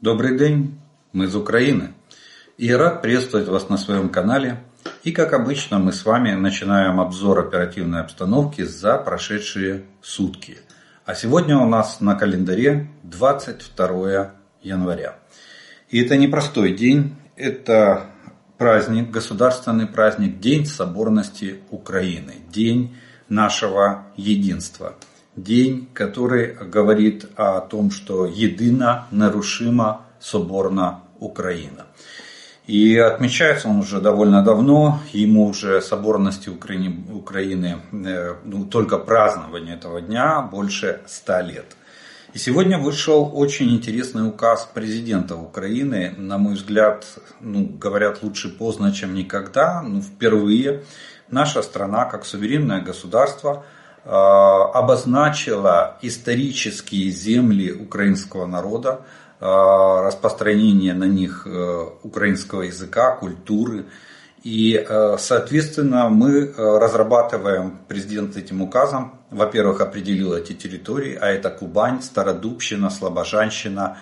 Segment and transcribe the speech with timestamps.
[0.00, 0.78] Добрый день,
[1.12, 1.92] мы из Украины.
[2.56, 4.62] И рад приветствовать вас на своем канале.
[5.02, 10.58] И как обычно мы с вами начинаем обзор оперативной обстановки за прошедшие сутки.
[11.04, 15.16] А сегодня у нас на календаре 22 января.
[15.88, 18.06] И это непростой день, это
[18.56, 22.96] праздник, государственный праздник, День соборности Украины, День
[23.28, 24.94] нашего единства–
[25.42, 31.86] день, который говорит о том, что едина, нарушима, соборна Украина.
[32.66, 39.74] И отмечается он уже довольно давно, ему уже соборности Украины, Украины э, ну, только празднование
[39.76, 41.64] этого дня больше ста лет.
[42.34, 46.14] И сегодня вышел очень интересный указ президента Украины.
[46.18, 47.06] На мой взгляд,
[47.40, 49.80] ну, говорят лучше поздно, чем никогда.
[49.80, 50.82] Ну, впервые
[51.30, 53.64] наша страна, как суверенное государство,
[54.04, 59.00] обозначила исторические земли украинского народа,
[59.40, 63.86] э, распространение на них э, украинского языка, культуры.
[64.44, 64.86] И,
[65.18, 73.98] соответственно, мы разрабатываем, президент этим указом, во-первых, определил эти территории, а это Кубань, Стародубщина, Слобожанщина,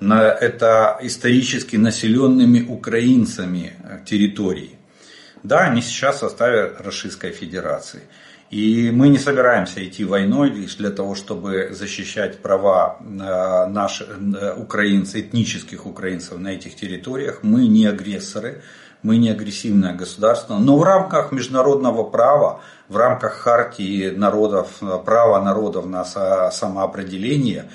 [0.00, 3.74] это исторически населенными украинцами
[4.06, 4.78] территории.
[5.42, 8.02] Да, они сейчас в составе Российской Федерации.
[8.50, 14.54] И мы не собираемся идти войной лишь для того, чтобы защищать права э, наших э,
[14.56, 17.40] украинцев, этнических украинцев на этих территориях.
[17.42, 18.62] Мы не агрессоры,
[19.02, 25.86] мы не агрессивное государство, но в рамках международного права, в рамках хартии народов, права народов
[25.86, 27.68] на самоопределение,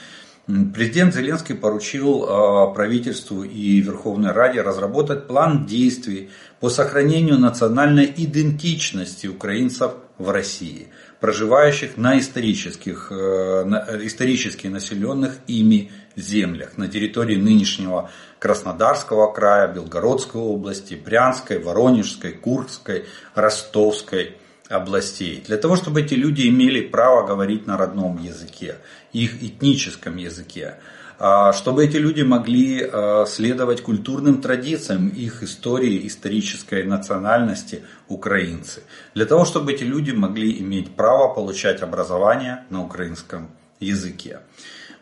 [0.47, 9.27] Президент Зеленский поручил э, правительству и Верховной Раде разработать план действий по сохранению национальной идентичности
[9.27, 10.87] украинцев в России,
[11.19, 20.41] проживающих на исторических, э, на исторически населенных ими землях на территории нынешнего Краснодарского края, Белгородской
[20.41, 23.05] области, Брянской, Воронежской, Курской,
[23.35, 24.37] Ростовской
[24.71, 25.43] областей.
[25.45, 28.77] Для того, чтобы эти люди имели право говорить на родном языке,
[29.13, 30.75] их этническом языке.
[31.23, 38.81] А, чтобы эти люди могли а, следовать культурным традициям их истории, исторической национальности украинцы.
[39.13, 44.39] Для того, чтобы эти люди могли иметь право получать образование на украинском языке.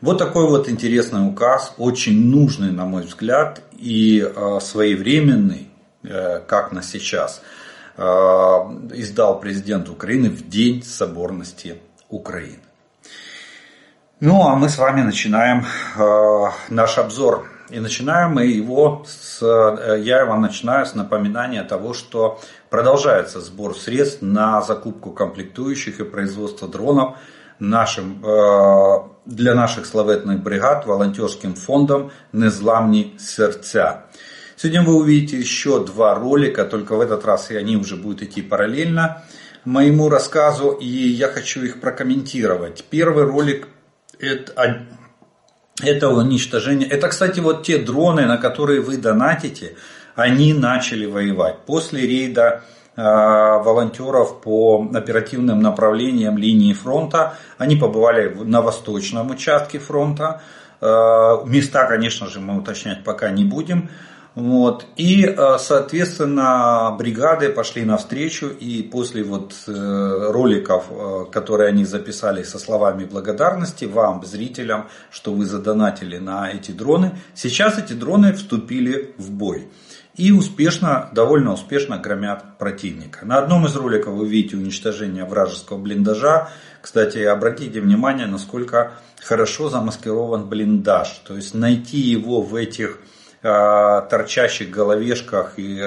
[0.02, 5.70] Вот такой вот интересный указ, очень нужный, на мой взгляд, и а, своевременный,
[6.04, 7.42] э, как на сейчас,
[7.98, 11.76] издал президент Украины в День соборности
[12.08, 12.69] Украины.
[14.22, 15.64] Ну, а мы с вами начинаем
[15.96, 17.50] э, наш обзор.
[17.70, 23.78] И начинаем мы его с, э, я его начинаю с напоминания того, что продолжается сбор
[23.78, 27.18] средств на закупку комплектующих и производство дронов
[27.60, 34.04] нашим, э, для наших славетных бригад волонтерским фондом «Незламні сердца».
[34.58, 38.42] Сегодня вы увидите еще два ролика, только в этот раз и они уже будут идти
[38.42, 39.24] параллельно
[39.64, 42.84] моему рассказу, и я хочу их прокомментировать.
[42.90, 43.70] Первый ролик
[44.20, 44.88] это,
[45.82, 46.88] это уничтожение.
[46.88, 49.76] Это, кстати, вот те дроны, на которые вы донатите,
[50.16, 51.60] они начали воевать.
[51.66, 52.64] После рейда
[52.96, 60.42] э, волонтеров по оперативным направлениям линии фронта, они побывали на восточном участке фронта.
[60.82, 63.90] Э, места, конечно же, мы уточнять пока не будем.
[64.36, 64.86] Вот.
[64.96, 72.44] И, э, соответственно, бригады пошли навстречу, и после вот э, роликов, э, которые они записали
[72.44, 79.14] со словами благодарности вам, зрителям, что вы задонатили на эти дроны, сейчас эти дроны вступили
[79.18, 79.70] в бой.
[80.16, 83.26] И успешно, довольно успешно громят противника.
[83.26, 86.50] На одном из роликов вы видите уничтожение вражеского блиндажа.
[86.82, 91.22] Кстати, обратите внимание, насколько хорошо замаскирован блиндаж.
[91.26, 93.00] То есть найти его в этих
[93.42, 95.82] торчащих головешках и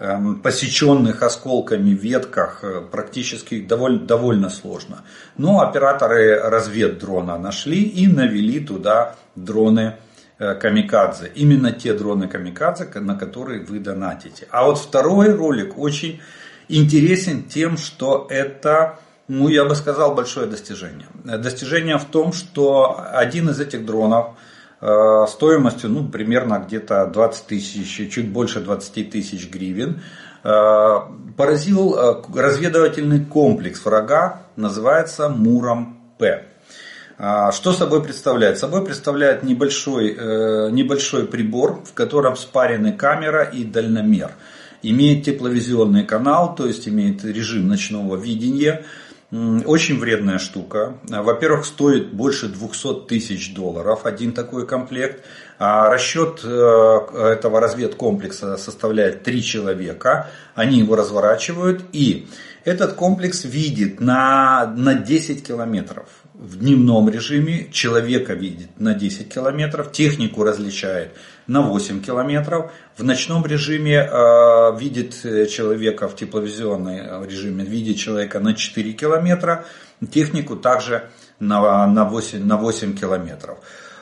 [0.00, 5.04] эм, посеченных осколками ветках э, практически довольно, довольно сложно.
[5.36, 9.96] Но операторы разведдрона нашли и навели туда дроны
[10.38, 11.30] э, камикадзе.
[11.34, 14.46] Именно те дроны камикадзе, на которые вы донатите.
[14.50, 16.20] А вот второй ролик очень
[16.68, 18.98] интересен тем, что это,
[19.28, 21.08] ну я бы сказал, большое достижение.
[21.24, 24.48] Достижение в том, что один из этих дронов– Э,
[24.80, 30.00] стоимостью ну, примерно где-то 20 тысяч, чуть больше 20 тысяч гривен.
[30.42, 31.00] Э,
[31.36, 36.46] поразил э, разведывательный комплекс врага, называется Муром-П.
[37.52, 38.58] Что собой представляет?
[38.58, 40.14] Собой представляет небольшой,
[40.72, 44.30] небольшой прибор, в котором спарены камера и дальномер.
[44.82, 48.86] Имеет тепловизионный канал, то есть имеет режим ночного видения.
[49.32, 50.98] Очень вредная штука.
[51.08, 55.24] Во-первых, стоит больше 200 тысяч долларов один такой комплект.
[55.58, 60.30] А расчет э, этого разведкомплекса составляет 3 человека.
[60.56, 61.84] Они его разворачивают.
[61.92, 62.28] И
[62.64, 66.08] этот комплекс видит на, на 10 километров
[66.40, 71.12] в дневном режиме, человека видит на 10 километров, технику различает
[71.46, 75.12] на 8 километров, в ночном режиме э, видит
[75.50, 79.66] человека в тепловизионном режиме, видит человека на 4 километра,
[80.10, 81.10] технику также
[81.40, 83.58] на, на, 8, на 8 километров.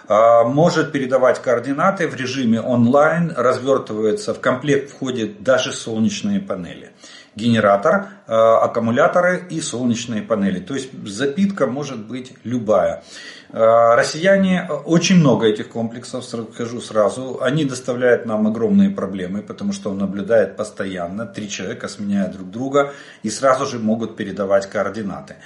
[0.08, 6.92] Э, может передавать координаты в режиме онлайн, развертывается, в комплект входит даже солнечные панели
[7.38, 10.60] генератор, э, аккумуляторы и солнечные панели.
[10.60, 13.02] То есть запитка может быть любая.
[13.50, 19.90] Э, россияне, очень много этих комплексов, скажу сразу, они доставляют нам огромные проблемы, потому что
[19.90, 22.92] он наблюдает постоянно, три человека сменяют друг друга
[23.22, 25.36] и сразу же могут передавать координаты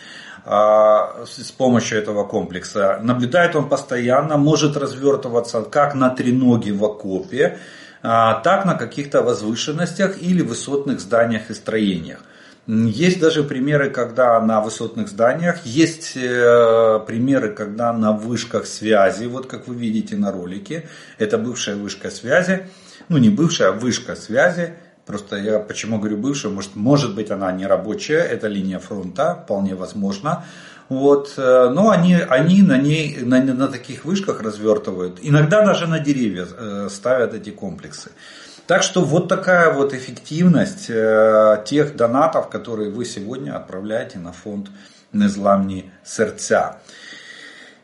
[0.44, 2.98] э, с помощью этого комплекса.
[3.02, 7.58] Наблюдает он постоянно, может развертываться как на треноге в окопе, а,
[8.02, 12.24] так на каких-то возвышенностях или высотных зданиях и строениях.
[12.66, 19.46] Есть даже примеры, когда на высотных зданиях, есть э, примеры, когда на вышках связи, вот
[19.46, 20.88] как вы видите на ролике,
[21.18, 22.68] это бывшая вышка связи,
[23.08, 24.74] ну не бывшая, а вышка связи,
[25.06, 29.74] просто я почему говорю бывшая, может, может быть она не рабочая, это линия фронта, вполне
[29.74, 30.44] возможно,
[30.92, 35.20] вот, э, но они, они на, ней, на, на таких вышках развертывают.
[35.22, 38.10] Иногда даже на деревья э, ставят эти комплексы.
[38.66, 44.68] Так что вот такая вот эффективность э, тех донатов, которые вы сегодня отправляете на фонд
[45.14, 46.78] Незламни сердца.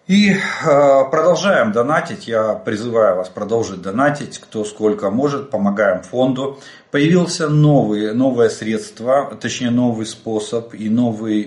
[0.06, 2.28] И продолжаем донатить.
[2.28, 5.50] Я призываю вас продолжить донатить, кто сколько может.
[5.50, 6.58] Помогаем фонду.
[6.90, 11.44] Появился новый, новое средство, точнее новый способ и новый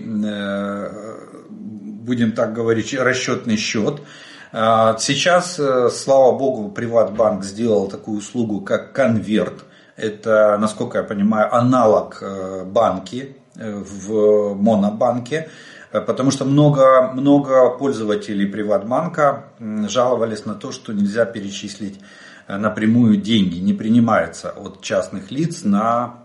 [2.01, 4.01] будем так говорить, расчетный счет.
[4.53, 9.63] А, сейчас, э, слава богу, Приватбанк сделал такую услугу, как конверт.
[9.95, 15.49] Это, насколько я понимаю, аналог э, банки э, в монобанке.
[15.91, 21.99] Потому что много, много пользователей Приватбанка жаловались на то, что нельзя перечислить
[22.47, 26.20] напрямую деньги, не принимается от частных лиц на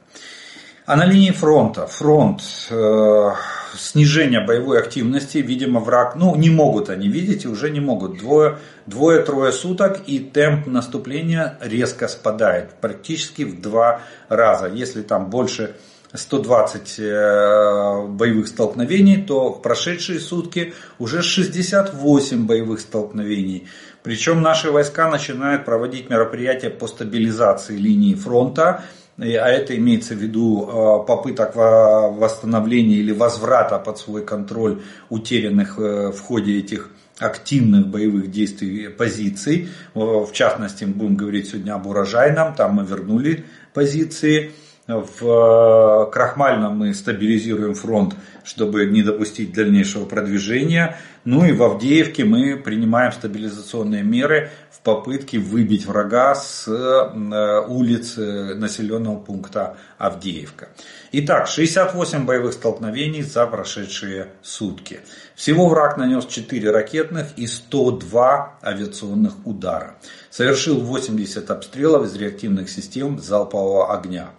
[0.87, 3.31] А на линии фронта, фронт, э,
[3.75, 8.19] снижение боевой активности, видимо, враг, ну, не могут они, видите, уже не могут.
[8.19, 14.67] Двое, двое-трое суток и темп наступления резко спадает, практически в два раза.
[14.67, 15.75] Если там больше
[16.13, 23.69] 120 э, боевых столкновений, то в прошедшие сутки уже 68 боевых столкновений.
[24.03, 28.83] Причем наши войска начинают проводить мероприятия по стабилизации линии фронта
[29.19, 36.11] а это имеется в виду э, попыток восстановления или возврата под свой контроль утерянных э,
[36.11, 39.69] в ходе этих активных боевых действий позиций.
[39.95, 44.51] В частности, мы будем говорить сегодня об урожайном, там мы вернули позиции.
[44.87, 50.99] В э, Крахмальном мы стабилизируем фронт, чтобы не допустить дальнейшего продвижения.
[51.25, 54.51] Ну и в Авдеевке мы принимаем стабилизационные меры
[54.85, 60.69] попытке выбить врага с э, улиц населенного пункта Авдеевка.
[61.13, 65.01] Итак, 68 боевых столкновений за прошедшие сутки.
[65.35, 69.95] Всего враг нанес 4 ракетных и 102 авиационных удара.
[70.31, 74.31] Совершил 80 обстрелов из реактивных систем залпового огня.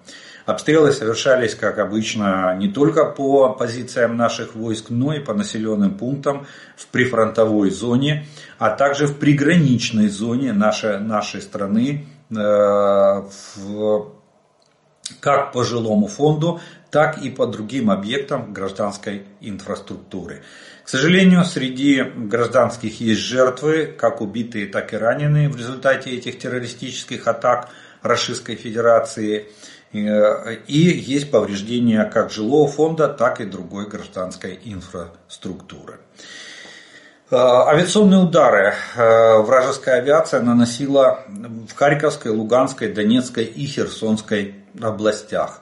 [0.46, 6.46] Обстрелы совершались, как обычно, не только по позициям наших войск, но и по населенным пунктам
[6.78, 12.34] в прифронтовой зоне, а также в приграничной зоне нашей, нашей страны, э,
[13.56, 14.14] в,
[15.20, 16.60] как по жилому фонду,
[16.92, 20.44] так и по другим объектам гражданской инфраструктуры.
[20.84, 27.28] К сожалению, среди гражданских есть жертвы, как убитые, так и раненые в результате этих террористических
[27.28, 27.70] атак
[28.02, 29.48] Российской Федерации.
[29.92, 36.00] Э, и есть повреждения как жилого фонда, так и другой гражданской инфраструктуры.
[37.32, 45.62] Э, авиационные удары э, вражеская авиация наносила в Харьковской, Луганской, Донецкой и Херсонской областях.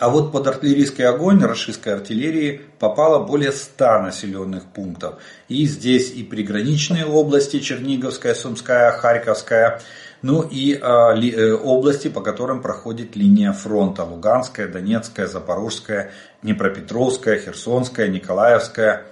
[0.00, 5.22] А вот под артиллерийский огонь российской артиллерии попало более 100 населенных пунктов.
[5.48, 9.80] И здесь и приграничные области, Черниговская, Сумская, Харьковская,
[10.22, 14.02] ну и э, области, по которым проходит линия фронта.
[14.02, 16.10] Луганская, Донецкая, Запорожская,
[16.42, 19.04] Днепропетровская, Херсонская, Николаевская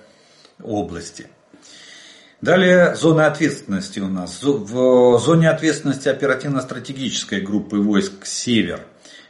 [0.61, 1.29] области.
[2.45, 4.43] Далее зона ответственности у нас.
[4.43, 8.81] В зоне ответственности оперативно-стратегической группы войск «Север»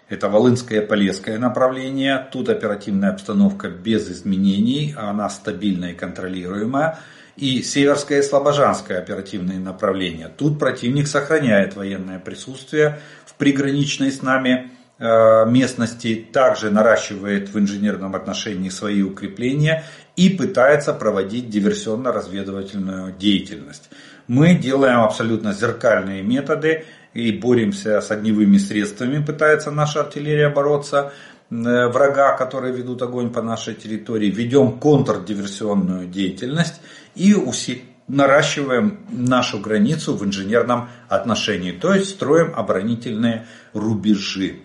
[0.08, 2.26] Это Волынское и Полесское направление.
[2.32, 6.98] Тут оперативная обстановка без изменений, она стабильная и контролируемая.
[7.36, 10.28] И Северское и Слобожанское оперативные направления.
[10.36, 18.16] Тут противник сохраняет военное присутствие в приграничной с нами э, местности, также наращивает в инженерном
[18.16, 19.84] отношении свои укрепления
[20.16, 23.90] и пытается проводить диверсионно-разведывательную деятельность.
[24.26, 31.12] Мы делаем абсолютно зеркальные методы и боремся с огневыми средствами, пытается наша артиллерия бороться
[31.50, 31.54] э,
[31.88, 36.80] врага, которые ведут огонь по нашей территории, ведем контрдиверсионную деятельность
[37.14, 37.34] и
[38.08, 44.63] наращиваем нашу границу в инженерном отношении, то есть строим оборонительные рубежи.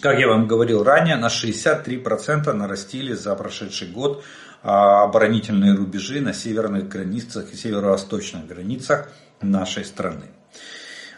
[0.00, 4.24] Как я вам говорил ранее, на 63% нарастили за прошедший год
[4.62, 9.08] а, оборонительные рубежи на северных границах и северо-восточных границах
[9.40, 10.26] нашей страны.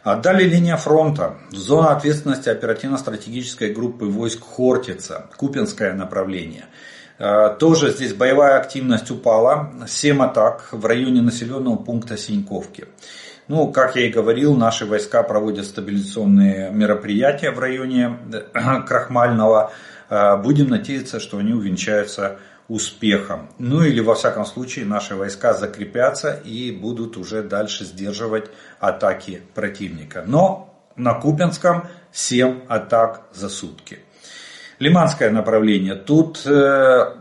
[0.04, 1.38] А далее линия фронта.
[1.50, 5.28] Зона ответственности оперативно-стратегической группы войск Хортица.
[5.36, 6.66] Купинское направление.
[7.18, 9.72] А, тоже здесь боевая активность упала.
[9.88, 12.86] 7 атак в районе населенного пункта Синьковки.
[13.48, 19.72] Ну, как я и говорил, наши войска проводят стабилизационные мероприятия в районе э, Крахмального.
[20.08, 22.38] А, будем надеяться, что они увенчаются
[22.68, 23.48] успехом.
[23.58, 28.46] Ну или во всяком случае наши войска закрепятся и будут уже дальше сдерживать
[28.80, 30.24] атаки противника.
[30.26, 34.00] Но на Купенском 7 атак за сутки.
[34.80, 35.94] Лиманское направление.
[35.94, 37.14] Тут э,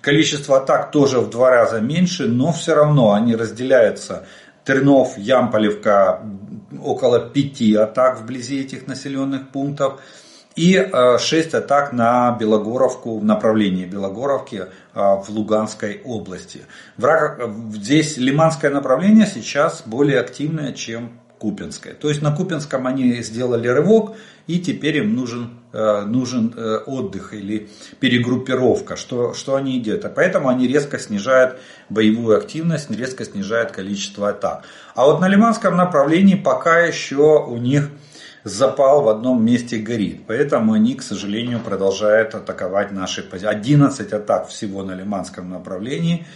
[0.00, 4.26] количество атак тоже в два раза меньше, но все равно они разделяются.
[4.64, 6.22] Тернов, Ямполевка
[6.82, 10.00] около пяти атак вблизи этих населенных пунктов
[10.56, 10.74] и
[11.18, 16.62] 6 э, атак на Белогоровку в направлении Белогоровки э, в Луганской области.
[16.96, 21.94] Враг, э, здесь лиманское направление сейчас более активное, чем Купинское.
[21.94, 26.54] То есть на Купинском они сделали рывок, и теперь им нужен, нужен
[26.86, 27.68] отдых или
[28.00, 30.14] перегруппировка, что, что они делают.
[30.14, 34.64] Поэтому они резко снижают боевую активность, резко снижают количество атак.
[34.94, 37.90] А вот на Лиманском направлении пока еще у них
[38.44, 40.22] запал в одном месте горит.
[40.26, 43.48] Поэтому они, к сожалению, продолжают атаковать наши позиции.
[43.48, 46.26] 11 атак всего на Лиманском направлении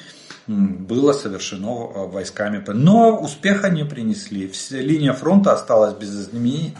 [0.48, 2.62] было совершено э, войсками.
[2.66, 4.50] Но успеха не принесли.
[4.70, 6.74] Линия фронта осталась без изменений.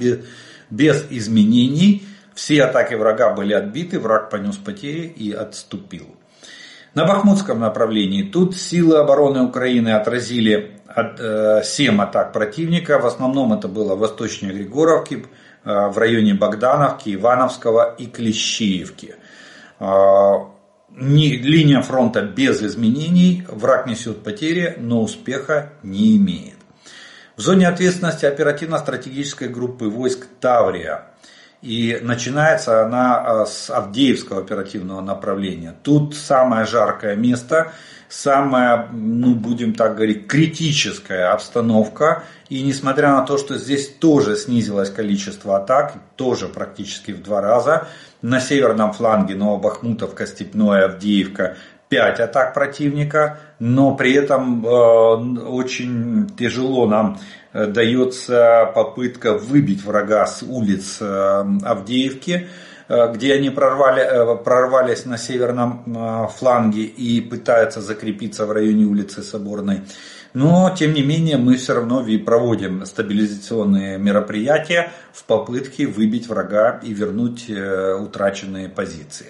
[0.71, 2.07] Без изменений.
[2.35, 6.07] Все атаки врага были отбиты, враг понес потери и отступил.
[6.95, 12.99] На Бахмутском направлении тут силы обороны Украины отразили 7 э, атак противника.
[12.99, 15.27] В основном это было восточнее Григоровки,
[15.65, 19.17] э, в районе Богдановки, Ивановского и Клещиевки.
[20.99, 26.57] Э, линия фронта без изменений, враг несет потери, но успеха не имеет.
[27.37, 31.05] В зоне ответственности оперативно-стратегической группы войск Таврия.
[31.63, 35.75] И начинается она с Авдеевского оперативного направления.
[35.83, 37.73] Тут самое жаркое место–
[38.09, 42.25] самая, ну будем так говорить, критическая обстановка.
[42.49, 47.89] И несмотря на то, что здесь тоже снизилось количество атак, тоже практически в два раза,
[48.23, 51.57] на северном фланге Новобахмутовка, Степное, Авдеевка
[51.89, 57.19] 5 атак противника, но при этом э, очень тяжело нам
[57.53, 62.49] э, дается попытка выбить врага с улиц э, Авдеевки.
[62.89, 69.83] Где они прорвали, прорвались на северном фланге и пытаются закрепиться в районе улицы Соборной.
[70.35, 76.93] Но, тем не менее, мы все равно проводим стабилизационные мероприятия в попытке выбить врага и
[76.93, 79.27] вернуть утраченные позиции.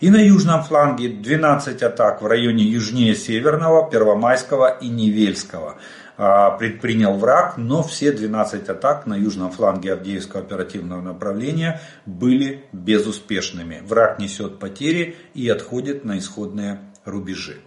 [0.00, 5.76] И на южном фланге 12 атак в районе южнее Северного, Первомайского и Невельского
[6.18, 13.80] предпринял враг, но все 12 атак на южном фланге Авдеевского оперативного направления были безуспешными.
[13.86, 17.58] Враг несет потери и отходит на исходные рубежи.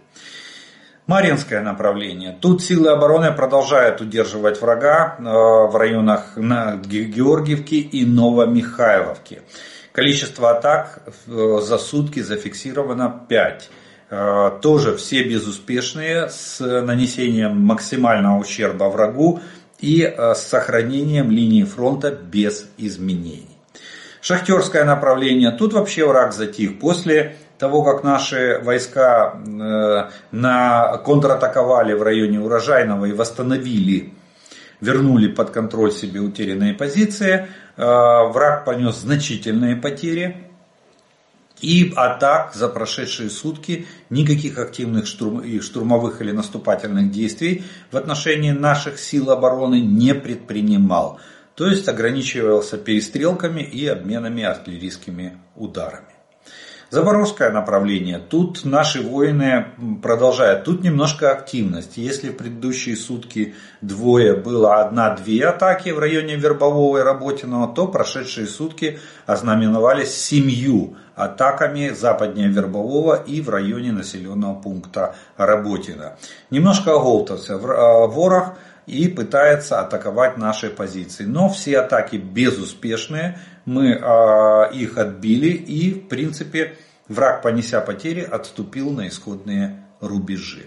[1.06, 2.36] Маринское направление.
[2.40, 9.42] Тут силы обороны продолжают удерживать врага а, в районах Георгиевки и Новомихайловки.
[9.92, 13.70] Количество атак э, за сутки зафиксировано 5.
[14.14, 19.40] Э, тоже все безуспешные с нанесением максимального ущерба врагу
[19.80, 23.56] и э, с сохранением линии фронта без изменений.
[24.20, 25.50] Шахтерское направление.
[25.52, 26.78] Тут вообще враг затих.
[26.78, 29.40] После того, как наши войска
[30.30, 34.12] на контратаковали в районе Урожайного и восстановили
[34.82, 37.46] вернули под контроль себе утерянные позиции.
[37.78, 40.51] Э, враг понес значительные потери.
[41.62, 48.98] И атак за прошедшие сутки никаких активных штурм, штурмовых или наступательных действий в отношении наших
[48.98, 51.20] сил обороны не предпринимал.
[51.54, 56.21] То есть ограничивался перестрелками и обменами артиллерийскими ударами.
[56.92, 58.18] Запорожское направление.
[58.18, 59.68] Тут наши воины
[60.02, 60.64] продолжают.
[60.64, 61.96] Тут немножко активность.
[61.96, 68.46] Если в предыдущие сутки двое было одна-две атаки в районе Вербового и Работиного, то прошедшие
[68.46, 76.18] сутки ознаменовались семью атаками западнее Вербового и в районе населенного пункта Работина.
[76.50, 81.24] Немножко оголтался а, ворог и пытается атаковать наши позиции.
[81.24, 86.76] Но все атаки безуспешные, мы э, их отбили и в принципе
[87.08, 90.66] враг, понеся потери, отступил на исходные рубежи.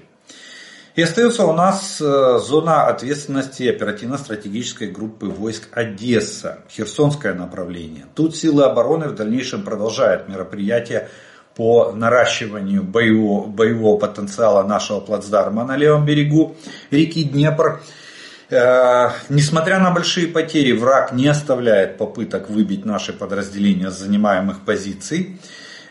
[0.96, 8.06] И остается у нас э, зона ответственности оперативно-стратегической группы войск Одесса, Херсонское направление.
[8.16, 11.10] Тут силы обороны в дальнейшем продолжают мероприятия
[11.54, 16.56] по наращиванию боевого, боевого потенциала нашего плацдарма на левом берегу
[16.92, 17.82] реки Днепр.
[18.50, 25.40] Э, несмотря на большие потери, враг не оставляет попыток выбить наши подразделения с занимаемых позиций.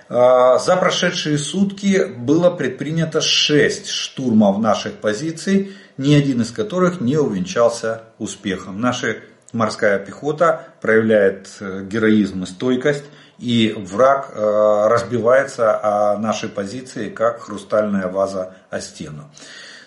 [0.09, 7.17] Э, за прошедшие сутки было предпринято 6 штурмов наших позиций, ни один из которых не
[7.17, 8.81] увенчался успехом.
[8.81, 9.17] Наша
[9.53, 13.05] морская пехота проявляет э, героизм и стойкость,
[13.41, 19.29] и враг разбивается о наши позиции, как хрустальная ваза о стену.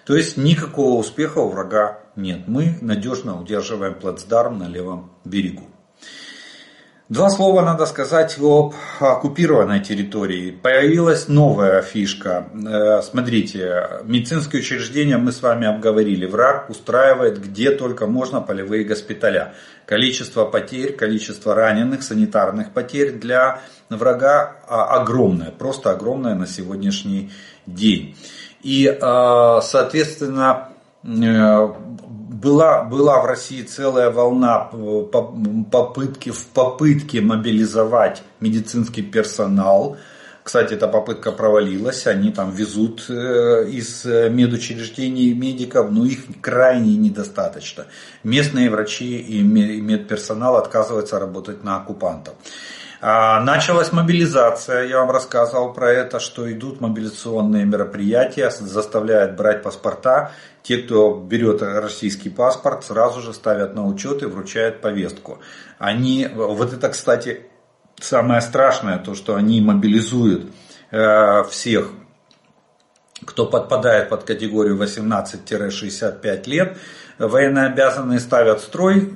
[0.06, 2.48] То есть никакого успеха у врага нет.
[2.48, 5.64] Мы надежно удерживаем плацдарм на левом берегу.
[7.10, 10.52] Два слова надо сказать об оккупированной территории.
[10.52, 12.50] Появилась новая фишка.
[12.54, 16.26] Э, смотрите, медицинские учреждения мы с вами обговорили.
[16.26, 19.54] Враг устраивает где только можно полевые госпиталя.
[19.86, 25.52] Количество потерь, количество раненых, санитарных потерь для врага а, огромное.
[25.52, 27.32] Просто огромное на сегодняшний
[27.66, 28.18] день.
[28.64, 30.74] И, э, соответственно,
[31.06, 31.68] э,
[32.30, 34.70] была, была в России целая волна
[35.72, 39.98] попытки, в попытке мобилизовать медицинский персонал.
[40.44, 47.86] Кстати, эта попытка провалилась, они там везут э, из медучреждений медиков, но их крайне недостаточно.
[48.24, 52.36] Местные врачи и медперсонал отказываются работать на оккупантов.
[53.00, 60.32] А, началась мобилизация, я вам рассказывал про это, что идут мобилизационные мероприятия, заставляют брать паспорта.
[60.64, 65.40] Те, кто берет российский паспорт, сразу же ставят на учет и вручают повестку.
[65.78, 67.46] Они, вот это, кстати,
[68.00, 70.52] самое страшное, то, что они мобилизуют
[70.92, 71.92] э, всех
[73.26, 76.78] кто подпадает под категорию 18-65 лет,
[77.20, 79.14] военнообязанные ставят строй,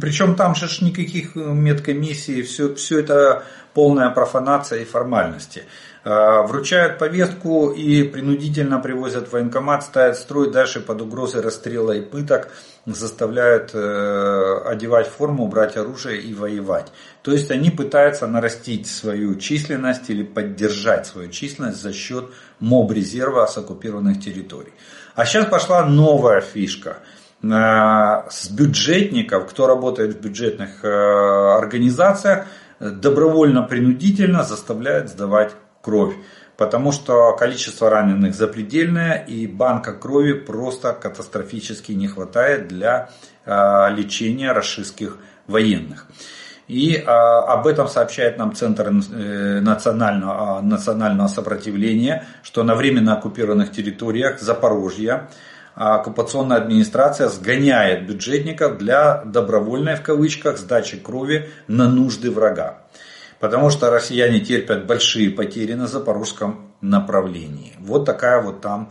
[0.00, 5.64] причем там же никаких медкомиссий, все, все это полная профанация и формальности.
[6.08, 12.00] А, вручают повестку и принудительно привозят в военкомат, ставят строй, дальше под угрозой расстрела и
[12.00, 12.48] пыток
[12.86, 16.92] заставляют э, одевать форму, брать оружие и воевать.
[17.22, 23.58] То есть они пытаются нарастить свою численность или поддержать свою численность за счет моб-резерва с
[23.58, 24.72] оккупированных территорий.
[25.16, 26.98] А сейчас пошла новая фишка.
[27.42, 32.46] Э, с бюджетников, кто работает в бюджетных э, организациях,
[32.80, 36.14] добровольно-принудительно заставляют сдавать кровь.
[36.58, 43.08] Потому что количество раненых запредельное и банка крови просто катастрофически не хватает для
[43.46, 46.06] э, лечения российских военных.
[46.68, 53.16] И а, об этом сообщает нам Центр э, национального, а, национального сопротивления, что на временно
[53.16, 55.28] оккупированных территориях Запорожья
[55.76, 62.78] а, оккупационная администрация сгоняет бюджетников для добровольной в кавычках сдачи крови на нужды врага.
[63.38, 67.74] Потому что россияне терпят большие потери на запорожском направлении.
[67.78, 68.90] Вот такая вот там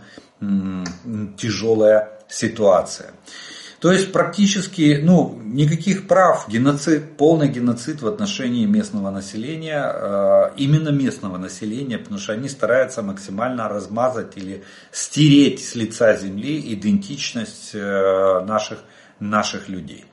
[1.37, 3.11] тяжелая ситуация.
[3.79, 10.89] То есть практически ну, никаких прав, геноцид, полный геноцид в отношении местного населения, э, именно
[10.89, 18.45] местного населения, потому что они стараются максимально размазать или стереть с лица земли идентичность э,
[18.45, 18.79] наших,
[19.19, 20.05] наших людей.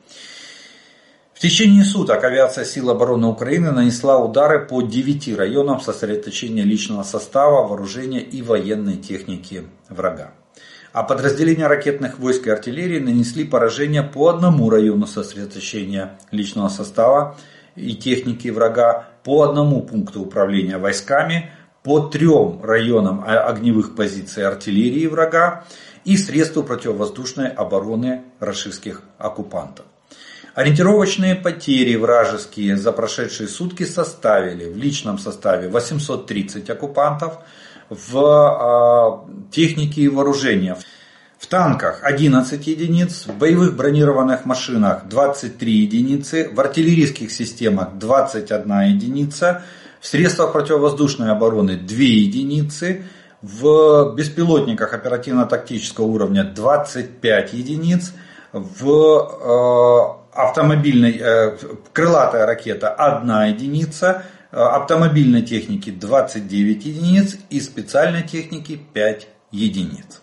[1.35, 7.67] В течение суток авиация сил обороны Украины нанесла удары по 9 районам сосредоточения личного состава,
[7.67, 10.33] вооружения и военной техники врага
[10.93, 17.37] а подразделения ракетных войск и артиллерии нанесли поражение по одному району сосредоточения личного состава
[17.77, 21.51] и техники врага, по одному пункту управления войсками,
[21.83, 25.65] по трем районам огневых позиций артиллерии врага
[26.05, 29.87] и средству противовоздушной обороны российских оккупантов.
[30.55, 37.39] Ориентировочные потери вражеские за прошедшие сутки составили в личном составе 830 оккупантов,
[37.93, 40.79] в а, технике и вооружениях.
[41.39, 49.63] В танках 11 единиц, в боевых бронированных машинах 23 единицы, в артиллерийских системах 21 единица,
[50.01, 53.05] в средствах противовоздушной обороны 2 единицы,
[53.43, 58.13] в беспилотниках оперативно-тактического уровня 25 единиц,
[58.53, 61.57] в э, автомобильной э,
[61.93, 70.23] крылатая ракета 1 единица, автомобильной техники 29 единиц и специальной техники 5 единиц.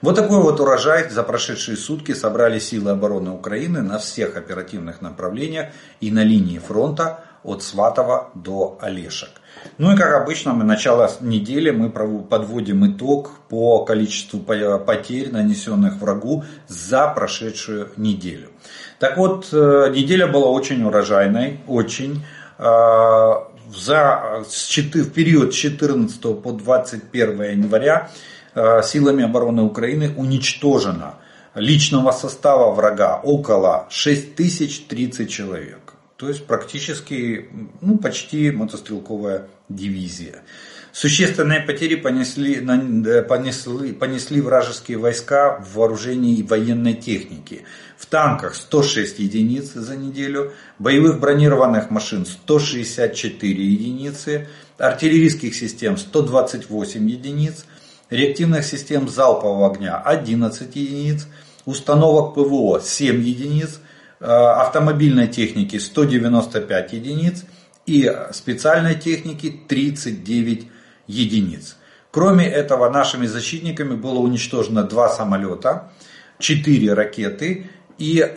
[0.00, 5.70] Вот такой вот урожай за прошедшие сутки собрали силы обороны Украины на всех оперативных направлениях
[6.00, 9.30] и на линии фронта от Сватова до Олешек.
[9.78, 16.44] Ну и как обычно, мы начало недели мы подводим итог по количеству потерь, нанесенных врагу
[16.68, 18.50] за прошедшую неделю.
[19.00, 22.24] Так вот, э, неделя была очень урожайной, очень.
[23.68, 28.10] Э, за, в период с 14 по 21 января
[28.54, 31.16] э, силами обороны Украины уничтожено
[31.54, 35.94] личного состава врага около 6030 человек.
[36.16, 37.48] То есть практически,
[37.80, 40.42] ну, почти мотострелковая дивизия.
[40.92, 42.56] Существенные потери понесли,
[43.28, 47.62] понесли, понесли вражеские войска в вооружении и военной технике.
[47.98, 54.46] В танках 106 единиц за неделю, боевых бронированных машин 164 единицы,
[54.78, 57.66] артиллерийских систем 128 единиц,
[58.08, 61.26] реактивных систем залпового огня 11 единиц,
[61.64, 63.80] установок ПВО 7 единиц,
[64.20, 67.44] э, автомобильной техники 195 единиц
[67.84, 70.68] и специальной техники 39
[71.08, 71.76] единиц.
[72.12, 75.90] Кроме этого, нашими защитниками было уничтожено два самолета,
[76.38, 78.32] четыре ракеты и э,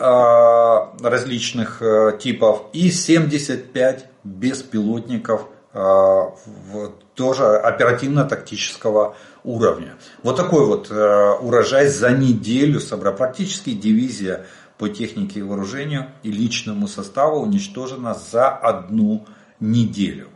[1.02, 9.96] различных э, типов и 75 беспилотников в, тоже оперативно-тактического уровня.
[10.22, 13.14] Вот такой вот э, урожай за неделю собрал.
[13.14, 14.46] Практически дивизия
[14.78, 19.26] по технике и вооружению и личному составу уничтожена за одну
[19.60, 20.28] неделю.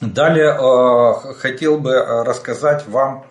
[0.00, 3.26] Далее э, хотел бы рассказать вам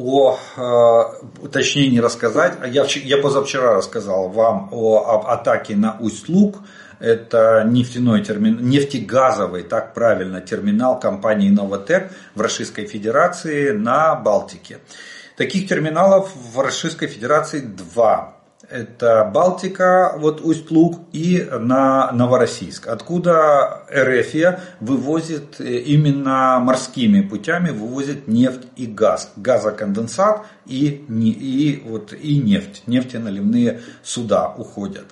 [0.00, 5.96] о, э, точнее не рассказать, а я, я позавчера рассказал вам о, об атаке на
[6.00, 6.56] Усть-Луг.
[7.00, 14.78] Это нефтяной термин, нефтегазовый, так правильно, терминал компании Новотек в Российской Федерации на Балтике.
[15.36, 24.60] Таких терминалов в Российской Федерации два это Балтика, вот Усть-Луг и на Новороссийск, откуда РФ
[24.80, 32.82] вывозит э, именно морскими путями вывозит нефть и газ, газоконденсат и, и, вот, и нефть,
[32.86, 35.06] нефтеналивные суда уходят.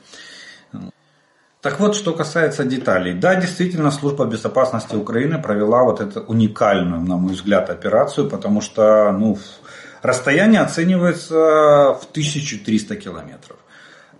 [1.60, 3.14] Так вот, что касается деталей.
[3.14, 9.10] Да, действительно, служба безопасности Украины провела вот эту уникальную, на мой взгляд, операцию, потому что,
[9.10, 9.36] ну,
[10.02, 13.56] Расстояние оценивается в 1300 километров.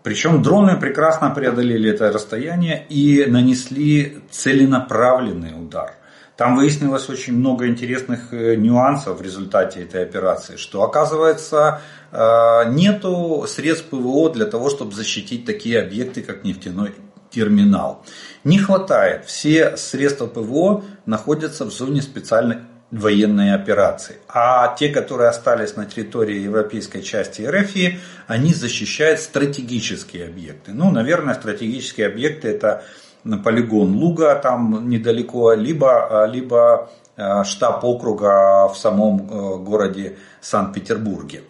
[0.02, 5.94] Причем дроны прекрасно преодолели это расстояние и нанесли целенаправленный удар.
[6.36, 11.80] Там выяснилось очень много интересных э, нюансов в результате этой операции, что оказывается
[12.12, 16.94] э, нету средств ПВО для того, чтобы защитить такие объекты, как нефтяной
[17.30, 18.04] терминал.
[18.44, 19.24] Не хватает.
[19.26, 22.58] Все средства ПВО находятся в зоне специальной
[22.90, 24.16] военные операции.
[24.29, 27.74] А те, которые остались на территории европейской части РФ,
[28.27, 30.72] они защищают стратегические объекты.
[30.72, 32.85] Ну, наверное, стратегические объекты это
[33.44, 41.42] полигон Луга там недалеко, либо, либо э, штаб округа в самом э, городе Санкт-Петербурге.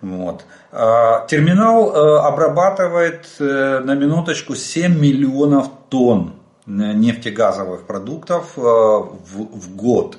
[0.00, 0.44] Вот.
[0.70, 6.34] А, терминал э, обрабатывает на минуточку 7 миллионов тонн
[6.66, 10.18] нефтегазовых продуктов в год.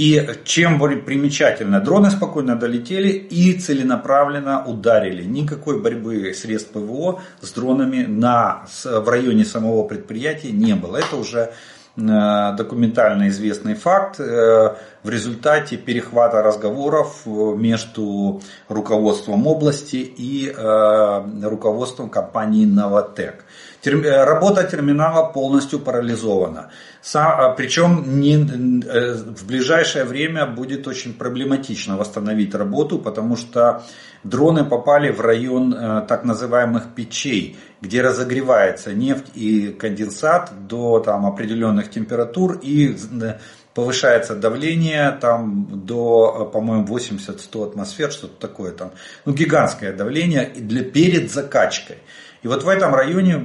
[0.00, 5.24] И чем примечательно, дроны спокойно долетели и целенаправленно ударили.
[5.24, 10.96] Никакой борьбы средств ПВО с дронами на, в районе самого предприятия не было.
[10.96, 11.52] Это уже
[11.96, 22.08] э, документально известный факт э, в результате перехвата разговоров между руководством области и э, руководством
[22.08, 23.44] компании «Новотек».
[23.84, 26.70] Работа терминала полностью парализована.
[27.14, 33.82] А, Причем не, э, в ближайшее время будет очень проблематично восстановить работу, потому что
[34.22, 41.24] дроны попали в район э, так называемых печей, где разогревается нефть и конденсат до там,
[41.24, 43.38] определенных температур и э,
[43.74, 48.90] повышается давление там до, по-моему, 80-100 атмосфер, что-то такое там.
[49.24, 51.98] Ну, гигантское давление для, перед закачкой.
[52.42, 53.38] И вот в этом районе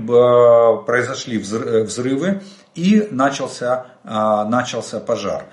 [0.85, 2.41] произошли взрывы,
[2.75, 5.45] и начался, а, начался пожар.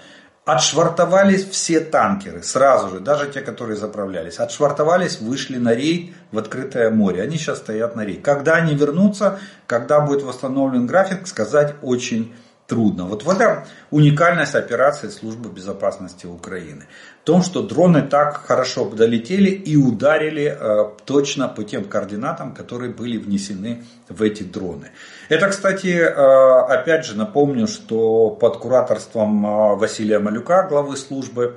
[0.44, 4.40] Отшвартовались все танкеры сразу же, даже те, которые заправлялись.
[4.40, 7.22] Отшвартовались, вышли на рейд в открытое море.
[7.22, 8.24] Они сейчас стоят на рейд.
[8.24, 12.34] Когда они вернутся, когда будет восстановлен график, сказать очень
[12.72, 13.04] трудно.
[13.04, 16.86] Вот в этом уникальность операции службы безопасности Украины.
[17.22, 22.90] В том, что дроны так хорошо долетели и ударили э, точно по тем координатам, которые
[22.90, 24.90] были внесены в эти дроны.
[25.28, 31.56] Это, кстати, э, опять же напомню, что под кураторством э, Василия Малюка, главы службы,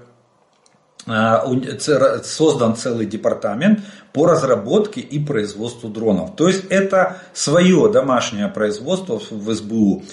[1.08, 3.80] э, создан целый департамент
[4.15, 6.38] по разработке и производству дронов.
[6.38, 10.04] То есть это свое домашнее производство в СБУ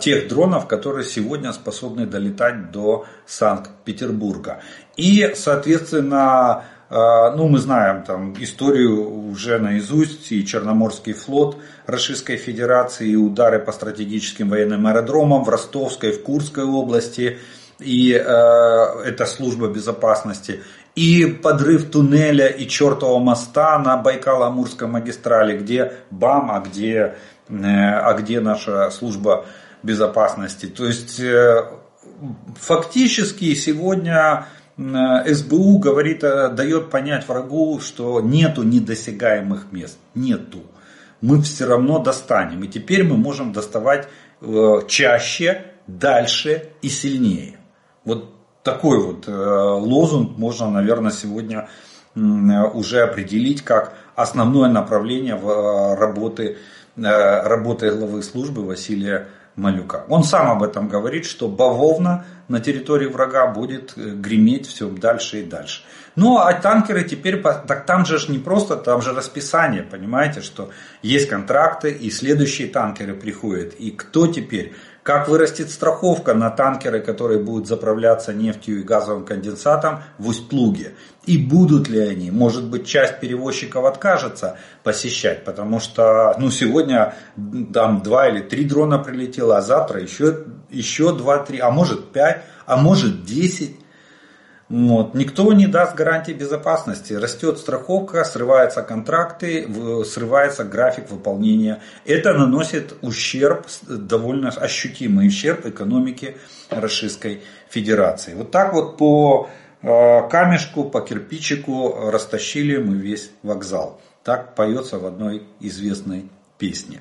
[0.00, 4.60] тех дронов, которые сегодня способны долетать до Санкт-Петербурга.
[4.96, 13.08] И, соответственно, а, ну, мы знаем там историю уже наизусть, и Черноморский флот Российской Федерации,
[13.08, 17.38] и удары по стратегическим военным аэродромам в Ростовской, в Курской области,
[17.80, 20.62] и э, это служба безопасности,
[20.98, 27.14] и подрыв туннеля и чертового моста на Байкало-Амурской магистрали, где БАМ, а где,
[27.48, 29.46] э, а где наша служба
[29.82, 30.66] безопасности.
[30.66, 31.64] То есть э,
[32.58, 34.46] фактически сегодня
[34.78, 39.98] Э, СБУ говорит, дает понять врагу, что нету недосягаемых мест.
[40.14, 40.62] Нету.
[41.20, 42.62] Мы все равно достанем.
[42.62, 44.08] И теперь мы можем доставать
[44.86, 47.58] чаще, дальше и сильнее.
[48.04, 48.37] Вот
[48.72, 51.68] такой вот лозунг можно, наверное, сегодня
[52.14, 55.36] уже определить как основное направление
[55.96, 56.58] работы,
[56.96, 59.28] работы главы службы Василия
[59.58, 60.04] Малюка.
[60.08, 65.40] Он сам об этом говорит, что бавовна на территории врага будет э, греметь все дальше
[65.40, 65.82] и дальше.
[66.16, 70.70] Ну а танкеры теперь, так там же не просто, там же расписание, понимаете, что
[71.02, 73.74] есть контракты и следующие танкеры приходят.
[73.74, 74.74] И кто теперь?
[75.08, 80.96] Как вырастет страховка на танкеры, которые будут заправляться нефтью и газовым конденсатом в Усть-Плуге?
[81.24, 82.30] И будут ли они?
[82.30, 87.14] Может быть, часть перевозчиков откажется посещать, потому что ну, сегодня
[87.72, 92.76] там два или три дрона прилетело, а завтра еще, еще два-три, а может пять, а
[92.76, 93.77] может десять.
[94.68, 95.14] Вот.
[95.14, 97.14] Никто не даст гарантии безопасности.
[97.14, 99.66] Растет страховка, срываются контракты,
[100.04, 101.80] срывается график выполнения.
[102.04, 106.36] Это наносит ущерб, довольно ощутимый ущерб экономике
[106.68, 108.34] Российской Федерации.
[108.34, 109.48] Вот так вот по
[109.80, 114.00] э, камешку, по кирпичику растащили мы весь вокзал.
[114.22, 116.28] Так поется в одной известной
[116.58, 117.00] песне.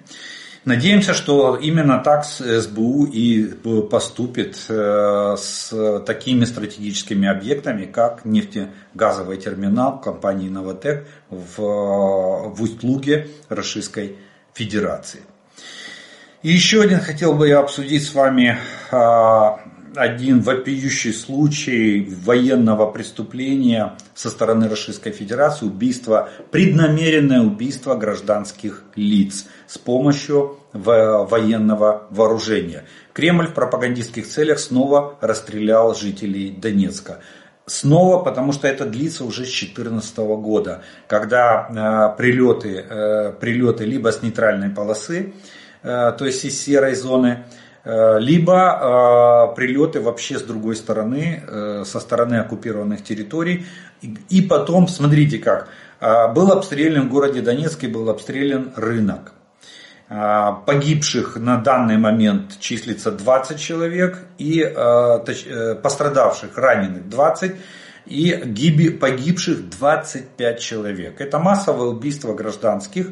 [0.67, 3.45] Надеемся, что именно так СБУ и
[3.89, 14.17] поступит э, с такими стратегическими объектами, как нефтегазовый терминал компании «Новотек» в, в Усть-Луге Российской
[14.53, 15.21] Федерации.
[16.43, 18.57] И еще один хотел бы я обсудить с вами
[18.91, 19.61] а,
[19.97, 29.77] один вопиющий случай военного преступления со стороны Российской Федерации, убийство, преднамеренное убийство гражданских лиц с
[29.77, 32.85] помощью военного вооружения.
[33.13, 37.19] Кремль в пропагандистских целях снова расстрелял жителей Донецка.
[37.65, 44.11] Снова, потому что это длится уже с 2014 года, когда э, прилеты, э, прилеты либо
[44.11, 45.33] с нейтральной полосы,
[45.83, 47.45] э, то есть из серой зоны,
[47.87, 53.65] либо прилеты вообще с другой стороны, со стороны оккупированных территорий.
[54.29, 55.69] И потом, смотрите как,
[56.35, 59.31] был обстрелян в городе Донецке, был обстрелян рынок.
[60.09, 64.63] Погибших на данный момент числится 20 человек и
[65.81, 67.55] пострадавших, раненых 20
[68.05, 71.19] и гиби, погибших 25 человек.
[71.19, 73.11] Это массовое убийство гражданских.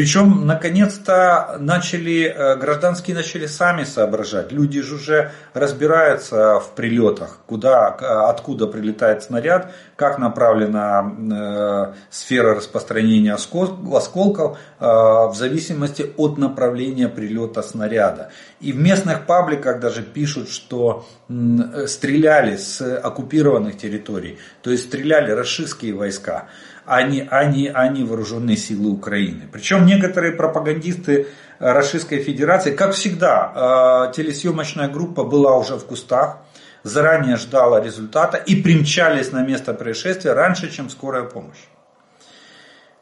[0.00, 4.50] Причем, наконец-то, начали, э, гражданские начали сами соображать.
[4.50, 7.88] Люди же уже разбираются в прилетах, куда,
[8.30, 17.60] откуда прилетает снаряд, как направлена э, сфера распространения осколков э, в зависимости от направления прилета
[17.60, 18.30] снаряда.
[18.62, 25.32] И в местных пабликах даже пишут, что э, стреляли с оккупированных территорий, то есть стреляли
[25.32, 26.48] расистские войска
[26.90, 29.42] а не, а не, а не вооруженные силы Украины.
[29.52, 31.28] Причем некоторые пропагандисты
[31.60, 36.38] Российской Федерации, как всегда, телесъемочная группа была уже в кустах,
[36.82, 41.68] заранее ждала результата и примчались на место происшествия раньше, чем скорая помощь.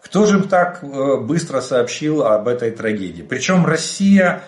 [0.02, 3.22] Кто же им так э, быстро сообщил об этой трагедии?
[3.22, 4.42] Причем Россия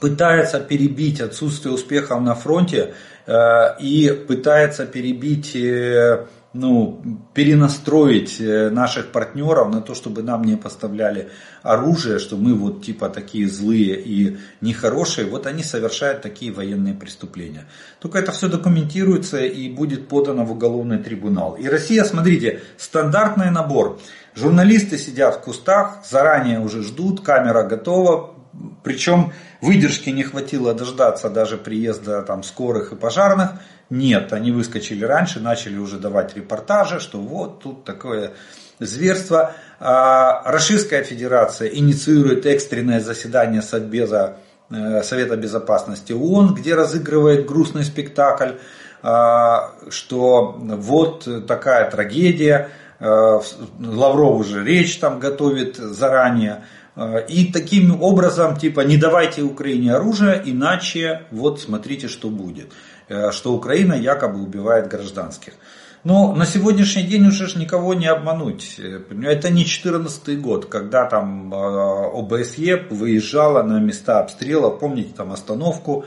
[0.00, 2.94] пытается перебить отсутствие успехов на фронте
[3.26, 7.00] э, и пытается перебить э, ну,
[7.32, 11.30] перенастроить э, наших партнеров на то, чтобы нам не поставляли
[11.62, 17.66] оружие, что мы вот типа такие злые и нехорошие, вот они совершают такие военные преступления.
[18.00, 21.54] Только это все документируется и будет подано в уголовный трибунал.
[21.54, 24.00] И Россия, смотрите, стандартный набор.
[24.34, 28.34] Журналисты сидят в кустах, заранее уже ждут, камера готова,
[28.82, 33.52] причем выдержки не хватило дождаться даже приезда там, скорых и пожарных.
[33.90, 38.32] Нет, они выскочили раньше, начали уже давать репортажи, что вот тут такое
[38.78, 39.52] зверство.
[39.80, 44.36] А Российская Федерация инициирует экстренное заседание Совбеза,
[44.70, 48.52] э, Совета Безопасности ООН, где разыгрывает грустный спектакль,
[49.02, 52.68] а, что вот такая трагедия,
[53.00, 53.40] э,
[53.80, 56.64] Лавров уже речь там готовит заранее.
[56.96, 62.72] Э, и таким образом, типа, не давайте Украине оружие, иначе вот смотрите, что будет.
[63.10, 65.54] Э, что Украина якобы убивает гражданских.
[66.04, 68.76] Но на сегодняшний день уже ж никого не обмануть.
[68.78, 74.70] Э, это не 2014 год, когда там э, ОБСЕ выезжала на места обстрела.
[74.70, 76.04] Помните там остановку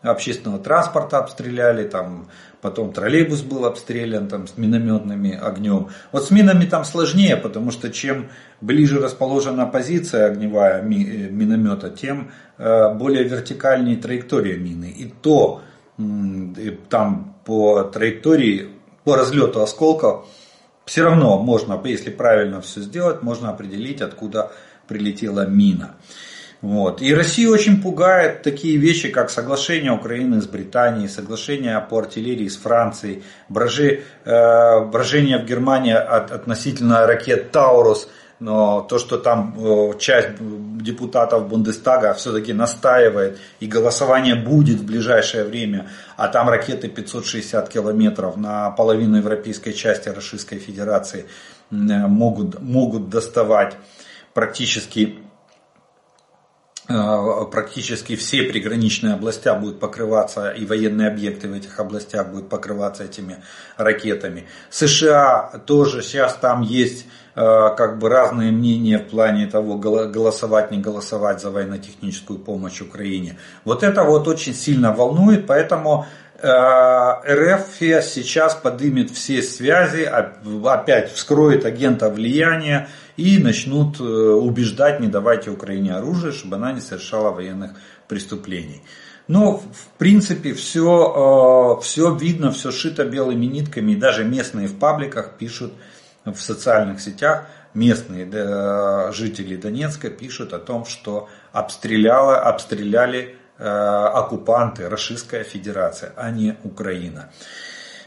[0.00, 2.28] общественного транспорта обстреляли, там,
[2.62, 5.88] потом троллейбус был обстрелян там, с минометным огнем.
[6.10, 8.28] Вот с минами там сложнее, потому что чем
[8.62, 14.86] ближе расположена позиция огневая миномета, тем более вертикальнее траектория мины.
[14.96, 15.62] И то
[16.88, 18.68] там по траектории,
[19.04, 20.26] по разлету осколков,
[20.84, 24.52] все равно можно, если правильно все сделать, можно определить, откуда
[24.86, 25.96] прилетела мина.
[26.62, 27.02] Вот.
[27.02, 32.56] И Россию очень пугает такие вещи, как соглашение Украины с Британией, соглашение по артиллерии с
[32.56, 39.98] Францией, брожи, э, брожение в Германии от, относительно ракет Таурус– но то, что там э,
[39.98, 47.68] часть депутатов Бундестага все-таки настаивает, и голосование будет в ближайшее время, а там ракеты 560
[47.68, 51.26] километров на половину европейской части Российской Федерации
[51.70, 53.76] могут, могут доставать
[54.34, 55.25] практически Э,
[56.86, 63.42] практически все приграничные области будут покрываться, и военные объекты в этих областях будут покрываться этими
[63.76, 64.46] ракетами.
[64.70, 67.40] США тоже сейчас там есть э,
[67.76, 73.36] как бы разные мнения в плане того, голосовать, не голосовать за военно-техническую помощь Украине.
[73.64, 76.06] Вот это вот очень сильно волнует, поэтому
[76.40, 80.08] э, РФ сейчас подымет все связи,
[80.64, 86.80] опять вскроет агента влияния, и начнут э, убеждать, не давайте Украине оружие, чтобы она не
[86.80, 87.72] совершала военных
[88.08, 88.82] преступлений.
[89.28, 94.78] Но в принципе все, э, все видно, все шито белыми нитками, и даже местные в
[94.78, 95.72] пабликах пишут
[96.24, 105.44] в социальных сетях, местные жители Донецка пишут о том, что обстреляла, обстреляли э, оккупанты Российская
[105.44, 107.30] Федерация, а не Украина.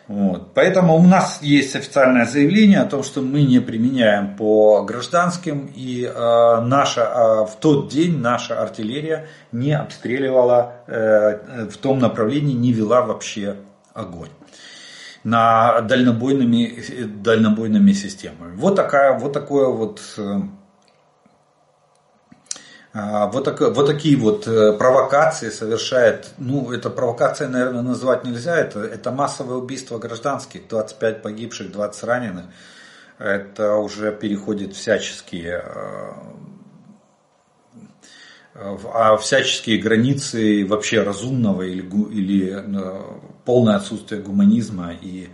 [0.09, 0.55] Вот.
[0.55, 6.03] Поэтому у нас есть официальное заявление о том, что мы не применяем по гражданским, и
[6.03, 12.73] э, наша, э, в тот день наша артиллерия не обстреливала э, в том направлении, не
[12.73, 13.57] вела вообще
[13.93, 14.29] огонь
[15.23, 18.55] на дальнобойными, дальнобойными системами.
[18.55, 20.39] Вот, такая, вот такое вот э,
[22.93, 28.79] вот, так, вот такие вот э, провокации совершает, ну это провокация, наверное, назвать нельзя, это,
[28.79, 32.45] это массовое убийство гражданских, 25 погибших, 20 раненых,
[33.19, 35.63] это уже переходит всяческие,
[38.55, 43.01] э, а всяческие границы вообще разумного или, или э,
[43.45, 45.29] полное отсутствие гуманизма и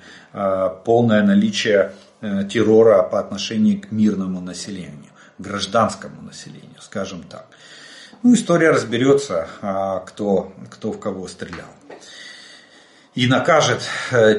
[0.84, 7.48] полное наличие террора по отношению к мирному населению, гражданскому населению, скажем так.
[8.24, 11.68] Ну, история разберется, а, кто, кто в кого стрелял.
[13.14, 13.82] И накажет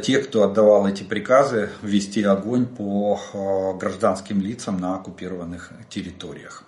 [0.02, 6.66] тех, кто отдавал эти приказы вести огонь по гражданским лицам на оккупированных территориях.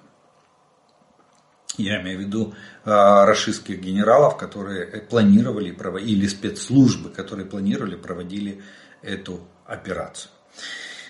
[1.79, 2.55] Я имею в виду
[2.85, 8.61] э, рашистских генералов, которые планировали или спецслужбы, которые планировали, проводили
[9.01, 10.33] эту операцию.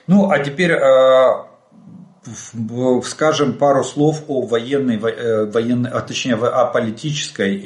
[0.06, 1.44] Ну, а теперь э,
[3.04, 7.56] скажем пару слов о военной, э, военной а точнее о политической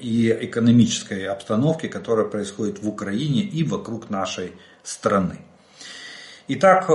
[0.00, 5.38] и экономической обстановке, которая происходит в Украине и вокруг нашей страны.
[6.48, 6.90] Итак,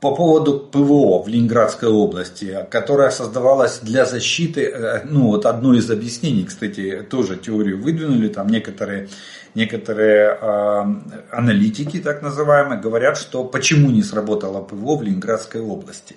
[0.00, 5.90] по поводу ПВО в Ленинградской области, которая создавалась для защиты, э, ну вот одно из
[5.90, 9.08] объяснений, кстати, тоже теорию выдвинули, там некоторые,
[9.54, 10.84] некоторые э,
[11.30, 16.16] аналитики, так называемые, говорят, что почему не сработало ПВО в Ленинградской области.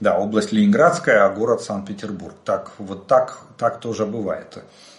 [0.00, 2.34] Да, область Ленинградская, а город Санкт-Петербург.
[2.44, 4.58] Так, вот так, так тоже бывает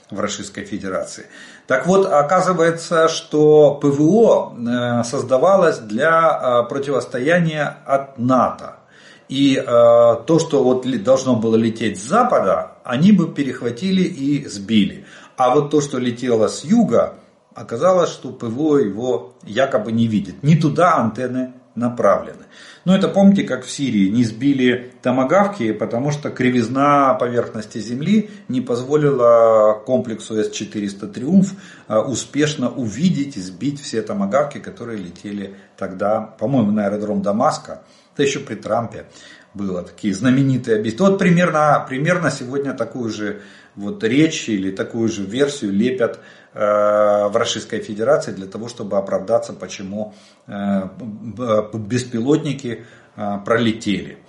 [0.10, 1.26] в Российской Федерации.
[1.68, 8.76] Так вот, оказывается, что ПВО э, создавалось для э, противостояния от НАТО.
[9.30, 15.06] И э, то, что вот должно было лететь с запада, они бы перехватили и сбили.
[15.38, 17.16] А вот то, что летело с юга,
[17.56, 20.44] оказалось, что ПВО его якобы не видит.
[20.44, 22.44] Не туда антенны направлены.
[22.86, 28.60] Но это помните, как в Сирии не сбили томогавки, потому что кривизна поверхности Земли не
[28.60, 31.54] позволила комплексу С-400 «Триумф»
[31.88, 37.84] а, успешно увидеть и сбить все томогавки, которые летели тогда, по-моему, на аэродром Дамаска.
[38.14, 39.06] Это еще при Трампе
[39.54, 41.04] было такие знаменитые объекты.
[41.04, 43.42] Вот примерно, примерно сегодня такую же
[43.76, 46.20] вот речь или такую же версию лепят
[46.54, 50.14] в Российской Федерации для того, чтобы оправдаться, почему
[50.48, 50.88] э,
[51.74, 52.86] беспилотники
[53.16, 54.20] э, пролетели.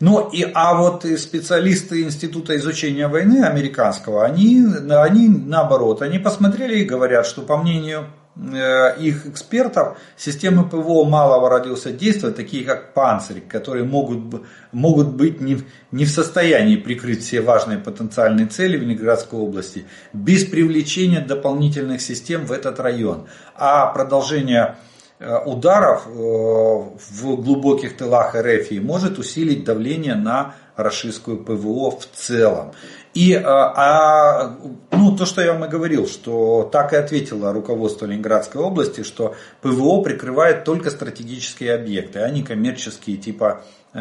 [0.00, 6.84] Ну и, а вот специалисты Института изучения войны американского, они, они наоборот, они посмотрели и
[6.84, 13.42] говорят, что по мнению Э, их экспертов системы ПВО малого радиуса действия, такие как «Панцирь»,
[13.42, 15.58] которые могут, могут быть не,
[15.90, 22.46] не в состоянии прикрыть все важные потенциальные цели в Ленинградской области без привлечения дополнительных систем
[22.46, 23.26] в этот район.
[23.54, 24.76] А продолжение
[25.18, 32.72] э, ударов э, в глубоких тылах РФ может усилить давление на российскую ПВО в целом.
[33.14, 34.56] И а, а,
[34.90, 39.34] ну, то, что я вам и говорил, что так и ответило руководство Ленинградской области, что
[39.60, 43.98] ПВО прикрывает только стратегические объекты, а не коммерческие типа э,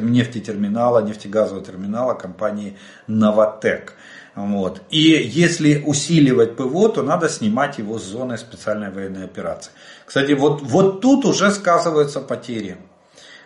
[0.00, 3.94] нефтетерминала, нефтегазового терминала компании Новотек.
[4.34, 4.82] Вот.
[4.90, 9.72] И если усиливать ПВО, то надо снимать его с зоны специальной военной операции.
[10.04, 12.76] Кстати, вот, вот тут уже сказываются потери.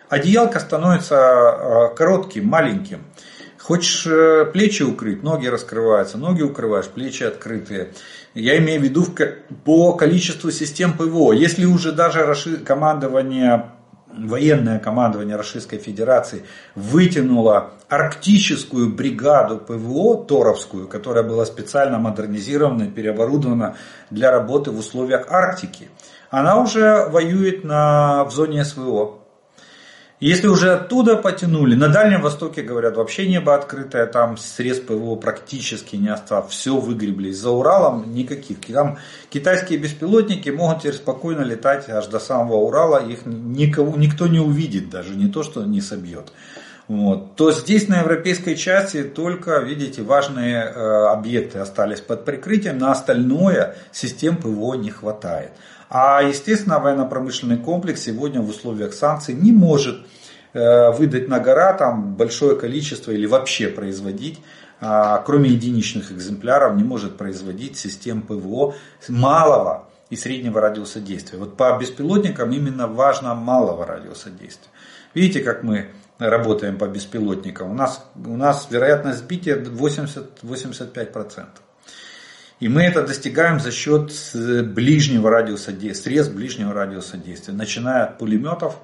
[0.09, 3.05] Одеялко становится э, коротким, маленьким.
[3.65, 7.93] Хочешь э, плечи укрыть, ноги раскрываются, ноги укрываешь, плечи открытые.
[8.35, 9.03] Я имею в виду
[9.63, 11.31] по количеству систем ПВО.
[11.31, 12.31] Если уже даже
[12.63, 13.71] командование
[14.15, 16.43] военное командование Российской Федерации
[16.75, 23.77] вытянуло арктическую бригаду ПВО Торовскую, которая была специально модернизирована и переоборудована
[24.11, 25.89] для работы в условиях Арктики.
[26.29, 29.24] Она уже воюет на, в зоне СВО.
[30.21, 35.97] Если уже оттуда потянули, на Дальнем Востоке, говорят, вообще небо открытое, там средств ПВО практически
[35.97, 37.31] не осталось, все выгребли.
[37.31, 38.61] За Уралом никаких.
[38.61, 38.97] Там
[39.29, 44.89] китайские беспилотники могут теперь спокойно летать аж до самого Урала, их никого, никто не увидит
[44.89, 46.31] даже, не то, что не собьет.
[46.87, 47.35] Вот.
[47.35, 53.75] То здесь на европейской части только, видите, важные э, объекты остались под прикрытием, на остальное
[53.91, 55.51] систем ПВО не хватает.
[55.89, 60.05] А, естественно, военно-промышленный комплекс сегодня в условиях санкций не может
[60.53, 64.39] э, выдать на гора там большое количество или вообще производить,
[64.81, 68.75] а, кроме единичных экземпляров, не может производить систем ПВО
[69.07, 71.39] малого и среднего радиуса действия.
[71.39, 74.69] Вот по беспилотникам именно важно малого радиуса действия.
[75.13, 77.71] Видите, как мы работаем по беспилотникам?
[77.71, 81.45] У нас, у нас вероятность сбития 80-85%.
[82.59, 88.05] И мы это достигаем за счет э, ближнего радиуса действия, средств ближнего радиуса действия, начиная
[88.05, 88.77] от пулеметов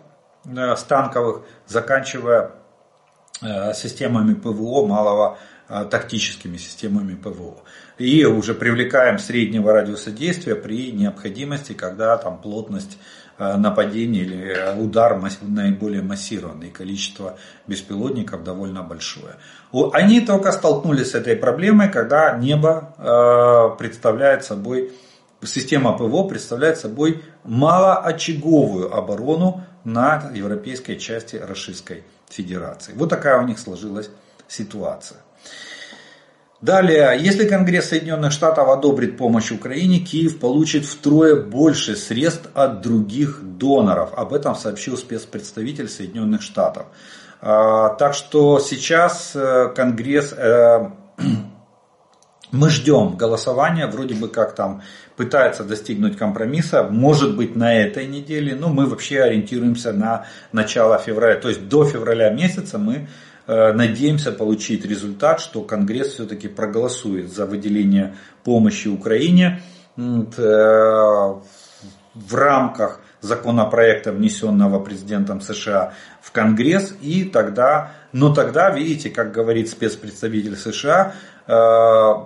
[0.46, 2.52] э, станковых, заканчивая
[3.42, 5.38] э, системами ПВО малого
[5.90, 7.64] тактическими системами ПВО.
[7.98, 12.98] И уже привлекаем среднего радиуса действия при необходимости, когда там плотность
[13.38, 19.36] нападение или удар наиболее массированный, количество беспилотников довольно большое.
[19.94, 24.92] Они только столкнулись с этой проблемой, когда небо представляет собой,
[25.44, 32.94] система ПВО представляет собой малоочаговую оборону на европейской части Российской Федерации.
[32.96, 34.12] Вот такая у них сложилась
[34.48, 35.18] ситуация.
[36.62, 43.40] Далее, если Конгресс Соединенных Штатов одобрит помощь Украине, Киев получит втрое больше средств от других
[43.42, 44.14] доноров.
[44.14, 46.86] Об этом сообщил спецпредставитель Соединенных Штатов.
[47.42, 50.92] А, так что сейчас э, Конгресс, э,
[52.52, 54.84] мы ждем голосования, вроде бы как там
[55.16, 61.40] пытается достигнуть компромисса, может быть на этой неделе, но мы вообще ориентируемся на начало февраля,
[61.40, 63.08] то есть до февраля месяца мы
[63.52, 69.62] надеемся получить результат, что Конгресс все-таки проголосует за выделение помощи Украине.
[69.98, 71.36] Э,
[72.14, 79.70] в рамках законопроекта, внесенного президентом США в Конгресс, и тогда, но тогда, видите, как говорит
[79.70, 81.14] спецпредставитель США,
[81.48, 82.26] э, по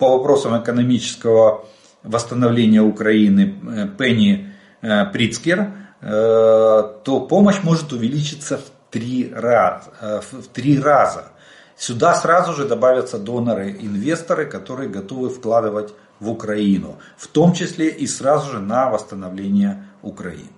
[0.00, 1.66] вопросам экономического
[2.02, 11.32] восстановления Украины Пенни Прицкер, то помощь может увеличиться в три раза, э, в три раза.
[11.76, 18.52] Сюда сразу же добавятся доноры-инвесторы, которые готовы вкладывать в Украину, в том числе и сразу
[18.52, 20.48] же на восстановление Украины.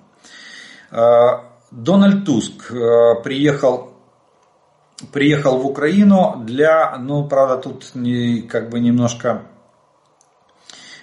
[0.92, 1.40] Э,
[1.72, 3.94] Дональд Туск э, приехал,
[5.12, 7.92] приехал в Украину для, ну, правда, тут
[8.48, 9.42] как бы немножко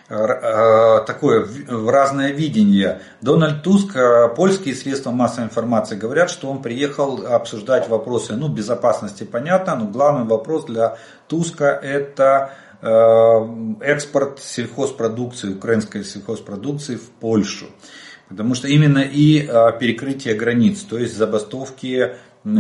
[0.08, 3.02] такое разное видение.
[3.22, 9.24] Дональд Туск, э, польские средства массовой информации говорят, что он приехал обсуждать вопросы ну, безопасности,
[9.24, 10.98] понятно, но главный вопрос для
[11.28, 12.52] Туска это
[12.82, 12.88] э,
[13.82, 17.66] экспорт сельхозпродукции, украинской сельхозпродукции в Польшу.
[18.30, 19.42] Потому что именно и
[19.80, 22.16] перекрытие границ, то есть забастовки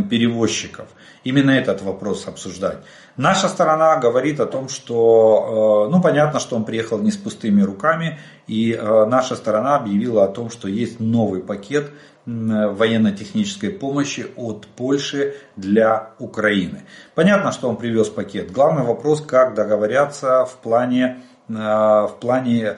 [0.09, 0.87] перевозчиков.
[1.23, 2.79] Именно этот вопрос обсуждать.
[3.17, 7.61] Наша сторона говорит о том, что, э, ну понятно, что он приехал не с пустыми
[7.61, 11.91] руками, и э, наша сторона объявила о том, что есть новый пакет
[12.25, 16.81] военно-технической помощи от Польши для Украины.
[17.13, 18.51] Понятно, что он привез пакет.
[18.51, 22.77] Главный вопрос, как договорятся в плане, э, в плане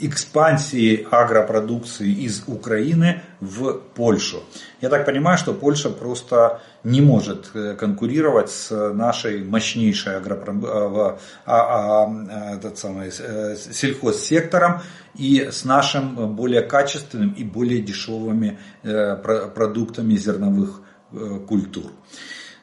[0.00, 4.42] экспансии агропродукции из Украины в Польшу.
[4.80, 10.54] Я так понимаю, что Польша просто не может э, конкурировать с нашей мощнейшей агропро...
[10.64, 12.08] А, а,
[12.58, 14.80] э, сельхозсектором
[15.16, 19.16] и с нашим более качественным и более дешевыми э,
[19.54, 20.82] продуктами зерновых
[21.48, 21.92] культур.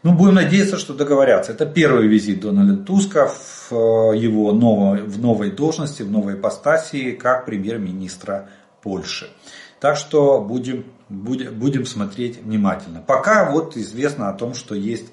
[0.04, 1.54] Ну, будем надеяться, что договорятся.
[1.54, 3.32] Это первый визит Дональда Туска
[3.70, 8.50] в его новой, в новой должности, в новой ипостасии, как премьер-министра
[8.82, 9.30] Польши.
[9.80, 13.02] Так что будем, будем, будем смотреть внимательно.
[13.02, 15.06] Пока вот известно о том, что есть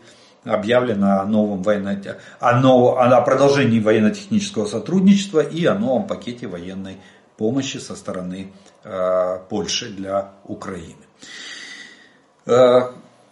[0.42, 2.00] объявлено о новом военно...
[2.40, 2.98] о, нов...
[2.98, 6.96] о продолжении военно-технического сотрудничества и о новом пакете военной
[7.36, 10.96] помощи со стороны э, Польши для Украины.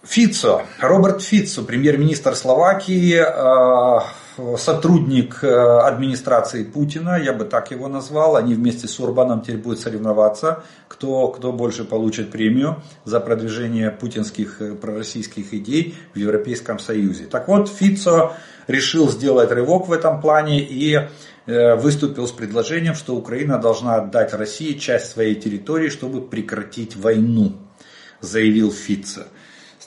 [0.08, 5.48] Фицо, Роберт Фицо, премьер-министр Словакии, э, сотрудник э,
[5.80, 8.36] администрации Путина, я бы так его назвал.
[8.36, 14.62] Они вместе с Урбаном теперь будут соревноваться, кто, кто больше получит премию за продвижение путинских
[14.62, 17.26] э, пророссийских идей в Европейском Союзе.
[17.26, 18.32] Так вот, Фицо
[18.66, 21.06] решил сделать рывок в этом плане и
[21.46, 27.56] выступил с предложением, что Украина должна отдать России часть своей территории, чтобы прекратить войну,
[28.20, 29.22] заявил Фицо.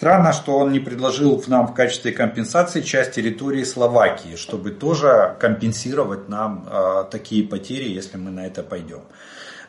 [0.02, 6.28] Странно, что он не предложил нам в качестве компенсации часть территории Словакии, чтобы тоже компенсировать
[6.28, 9.02] нам э, такие потери, если мы на это пойдем.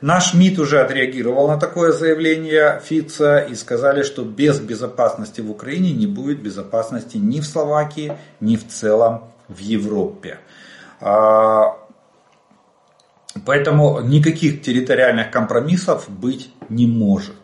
[0.01, 5.93] Наш МИД уже отреагировал на такое заявление Фица и сказали, что без безопасности в Украине
[5.93, 10.39] не будет безопасности ни в Словакии, ни в целом в Европе.
[11.03, 11.77] А,
[13.45, 17.42] поэтому никаких территориальных компромиссов быть не может.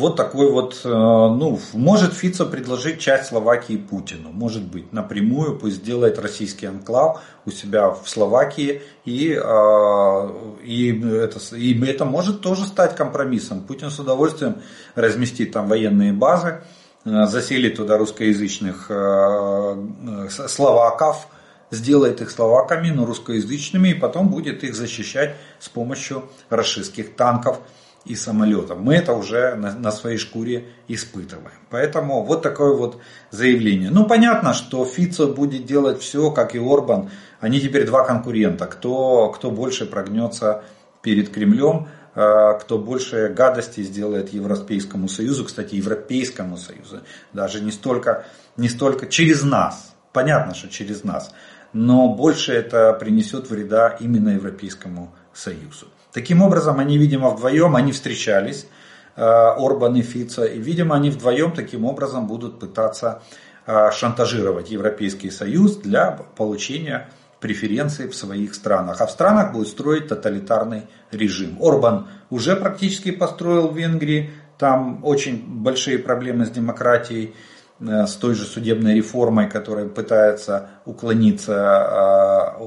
[0.00, 5.76] Вот такой вот, э, ну, может Фица предложить часть Словакии Путину, может быть, напрямую, пусть
[5.76, 10.28] сделает российский анклав у себя в Словакии, и, э,
[10.64, 13.60] и, это, и это может тоже стать компромиссом.
[13.60, 14.62] Путин с удовольствием
[14.94, 16.62] разместит там военные базы,
[17.04, 18.90] э, заселит туда русскоязычных
[20.48, 21.28] словаков,
[21.70, 27.60] сделает их словаками, но русскоязычными, и потом будет их защищать с помощью российских танков
[28.04, 28.78] и самолетов.
[28.78, 31.58] Мы это уже на, на своей шкуре испытываем.
[31.68, 32.98] Поэтому вот такое вот
[33.30, 33.90] заявление.
[33.90, 37.10] Ну понятно, что Фицо будет делать все, как и Орбан.
[37.40, 38.66] Они теперь два конкурента.
[38.66, 40.64] Кто, кто больше прогнется
[41.02, 47.00] перед Кремлем, кто больше гадости сделает Европейскому Союзу, кстати, Европейскому Союзу,
[47.32, 48.26] даже не столько,
[48.56, 51.32] не столько через нас, понятно, что через нас,
[51.72, 55.86] но больше это принесет вреда именно Европейскому Союзу.
[56.12, 58.66] Таким образом, они, видимо, вдвоем, они встречались,
[59.16, 63.22] Орбан и Фица, и, видимо, они вдвоем таким образом будут пытаться
[63.92, 67.08] шантажировать Европейский Союз для получения
[67.40, 69.00] преференции в своих странах.
[69.00, 71.56] А в странах будет строить тоталитарный режим.
[71.60, 74.30] Орбан уже практически построил в Венгрии.
[74.58, 77.32] Там очень большие проблемы с демократией, э,
[77.80, 82.58] с той же судебной реформой, которая пытается уклониться,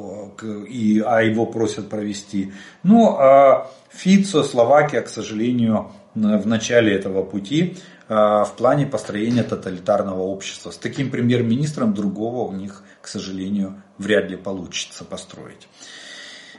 [0.41, 2.51] э, и, а его просят провести.
[2.81, 10.21] Ну, а Фицо, Словакия, к сожалению, в начале этого пути э, в плане построения тоталитарного
[10.21, 10.71] общества.
[10.71, 15.67] С таким премьер-министром другого у них, к сожалению, вряд ли получится построить.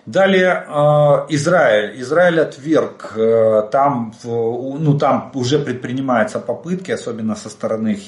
[0.07, 2.01] Далее э, Израиль.
[2.03, 7.99] Израиль отверг, э, там, ну, там уже предпринимаются попытки, особенно со стороны,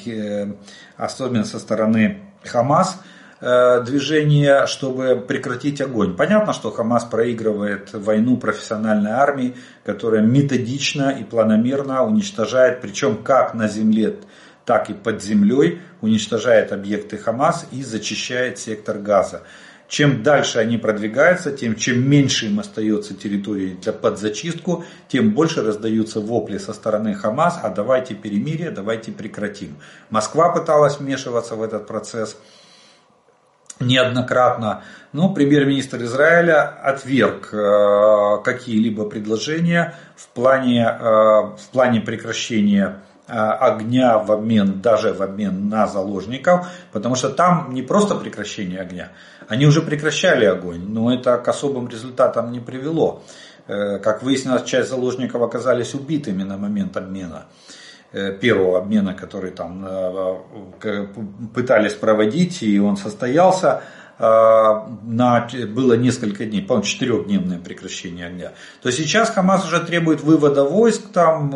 [0.98, 3.00] особенно со стороны Хамас,
[3.40, 6.16] движение, чтобы прекратить огонь.
[6.16, 13.68] Понятно, что Хамас проигрывает войну профессиональной армии, которая методично и планомерно уничтожает, причем как на
[13.68, 14.16] земле,
[14.64, 19.42] так и под землей, уничтожает объекты Хамас и зачищает сектор Газа.
[19.88, 26.20] Чем дальше они продвигаются, тем чем меньше им остается территории для подзачистку, тем больше раздаются
[26.20, 29.76] вопли со стороны Хамас, а давайте перемирие, давайте прекратим.
[30.10, 32.36] Москва пыталась вмешиваться в этот процесс
[33.78, 34.82] неоднократно,
[35.12, 44.30] но премьер-министр Израиля отверг э, какие-либо предложения в плане, э, в плане прекращения огня в
[44.32, 49.10] обмен, даже в обмен на заложников, потому что там не просто прекращение огня,
[49.48, 53.22] они уже прекращали огонь, но это к особым результатам не привело.
[53.66, 57.46] Как выяснилось, часть заложников оказались убитыми на момент обмена.
[58.12, 61.06] Э, первого обмена, который там э,
[61.54, 68.52] пытались проводить, и он состоялся, э, на, было несколько дней, по-моему, четырехдневное прекращение огня.
[68.82, 71.54] То сейчас Хамас уже требует вывода войск там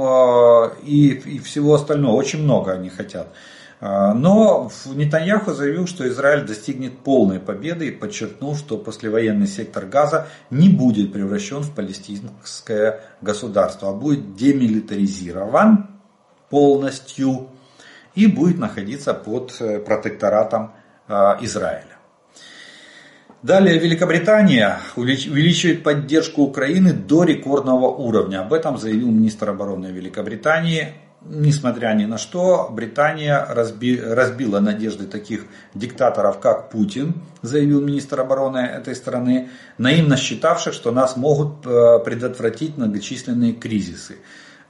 [0.82, 2.16] и, и всего остального.
[2.16, 3.28] Очень много они хотят.
[3.80, 10.68] Но Нетаньяху заявил, что Израиль достигнет полной победы и подчеркнул, что послевоенный сектор Газа не
[10.68, 15.88] будет превращен в палестинское государство, а будет демилитаризирован
[16.50, 17.48] полностью
[18.14, 20.72] и будет находиться под э, протекторатом
[21.40, 21.99] Израиля.
[23.42, 28.42] Далее Великобритания увеличивает поддержку Украины до рекордного уровня.
[28.42, 30.92] Об этом заявил министр обороны Великобритании.
[31.22, 38.58] Несмотря ни на что, Британия разби, разбила надежды таких диктаторов, как Путин, заявил министр обороны
[38.58, 44.16] этой страны, наивно считавших, что нас могут э, предотвратить многочисленные кризисы.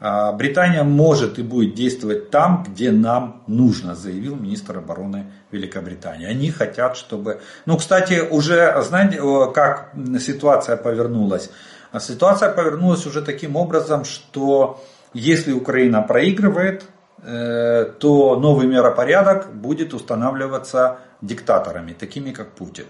[0.01, 6.27] А, Британия может и будет действовать там, где нам нужно, заявил министр обороны Великобритании.
[6.27, 7.41] Они хотят, чтобы...
[7.67, 9.21] Ну, кстати, уже, знаете,
[9.55, 11.51] как ситуация повернулась?
[11.93, 14.83] А ситуация повернулась уже таким образом, что
[15.13, 16.85] если Украина проигрывает,
[17.23, 22.87] э, то новый миропорядок будет устанавливаться диктаторами, такими как Путин.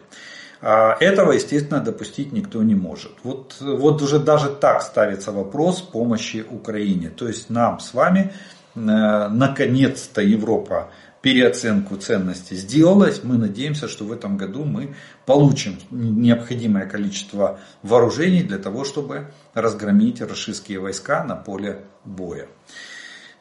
[0.63, 3.13] А этого, естественно, допустить никто не может.
[3.23, 7.09] Вот, вот уже даже так ставится вопрос помощи Украине.
[7.09, 8.33] То есть нам с вами
[8.75, 10.91] э, наконец-то Европа
[11.23, 13.23] переоценку ценностей сделалась.
[13.23, 14.95] Мы надеемся, что в этом году мы
[15.27, 22.49] получим необходимое количество вооружений для того, чтобы разгромить российские войска на поле боя.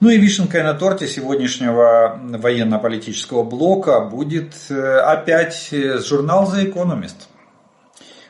[0.01, 7.27] Ну и вишенкой на торте сегодняшнего военно-политического блока будет э, опять э, журнал The Economist.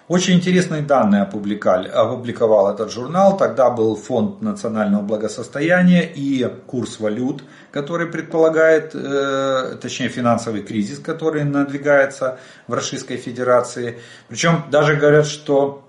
[0.07, 3.38] Очень интересные данные опубликовал этот журнал.
[3.38, 11.43] Тогда был фонд национального благосостояния и курс валют, который предполагает, э, точнее финансовый кризис, который
[11.43, 13.99] надвигается в Российской Федерации.
[14.28, 15.89] Причем даже говорят, что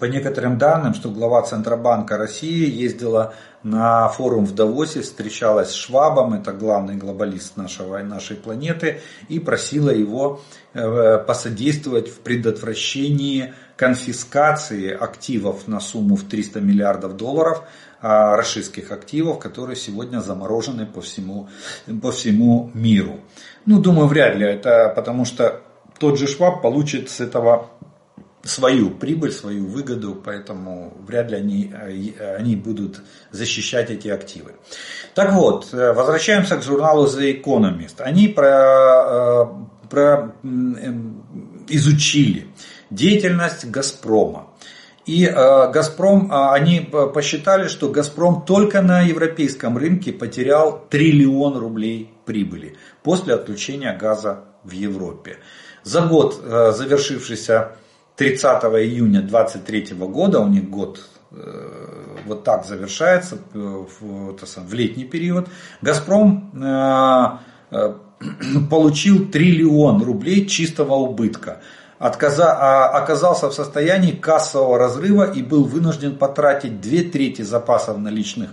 [0.00, 6.32] по некоторым данным, что глава Центробанка России ездила на форум в Давосе, встречалась с Швабом,
[6.32, 10.40] это главный глобалист нашего, нашей планеты, и просила его
[10.72, 17.62] э, посодействовать в предотвращении конфискации активов на сумму в 300 миллиардов долларов,
[18.02, 21.48] а, российских активов, которые сегодня заморожены по всему,
[22.02, 23.20] по всему миру.
[23.66, 25.60] Ну, думаю, вряд ли это потому, что
[25.98, 27.68] тот же Шваб получит с этого
[28.42, 34.52] свою прибыль, свою выгоду, поэтому вряд ли они, э, они будут защищать эти активы.
[35.14, 38.00] Так вот, э, возвращаемся к журналу The Economist.
[38.00, 39.46] Они про,
[39.84, 41.22] э, про, эм,
[41.68, 42.46] изучили
[42.90, 44.46] деятельность Газпрома.
[45.06, 53.34] И Газпром, они посчитали, что Газпром только на европейском рынке потерял триллион рублей прибыли после
[53.34, 55.38] отключения газа в Европе.
[55.82, 57.72] За год, завершившийся
[58.20, 61.00] 30 июня 2023 года, у них год
[61.30, 65.48] э, вот так завершается в, в летний период,
[65.80, 67.94] Газпром э,
[68.70, 71.62] получил триллион рублей чистого убытка.
[71.98, 78.50] Отказа, а, оказался в состоянии кассового разрыва и был вынужден потратить две трети запасов наличных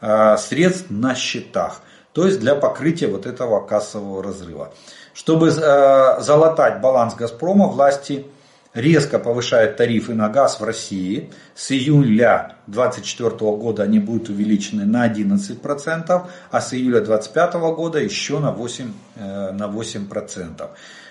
[0.00, 1.80] э, средств на счетах.
[2.12, 4.72] То есть для покрытия вот этого кассового разрыва.
[5.12, 8.24] Чтобы залатать баланс Газпрома, власти
[8.74, 11.30] резко повышает тарифы на газ в России.
[11.54, 18.38] С июля 2024 года они будут увеличены на 11%, а с июля 2025 года еще
[18.38, 18.90] на 8%.
[19.16, 20.68] Э, на 8%.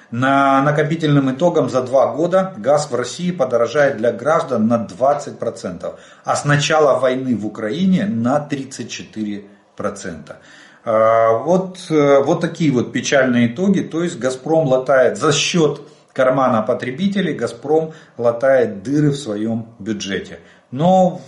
[0.10, 6.36] На накопительным итогом за два года газ в России подорожает для граждан на 20%, а
[6.36, 10.38] с начала войны в Украине на 34%.
[10.86, 13.82] Э, вот, э, вот такие вот печальные итоги.
[13.82, 15.82] То есть Газпром латает за счет
[16.18, 20.40] кармана потребителей Газпром латает дыры в своем бюджете.
[20.72, 21.22] Но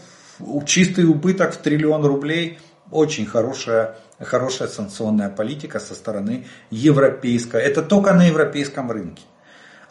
[0.66, 2.58] чистый убыток в триллион рублей
[2.92, 7.62] очень хорошая, хорошая санкционная политика со стороны европейской.
[7.62, 9.22] Это только на европейском рынке.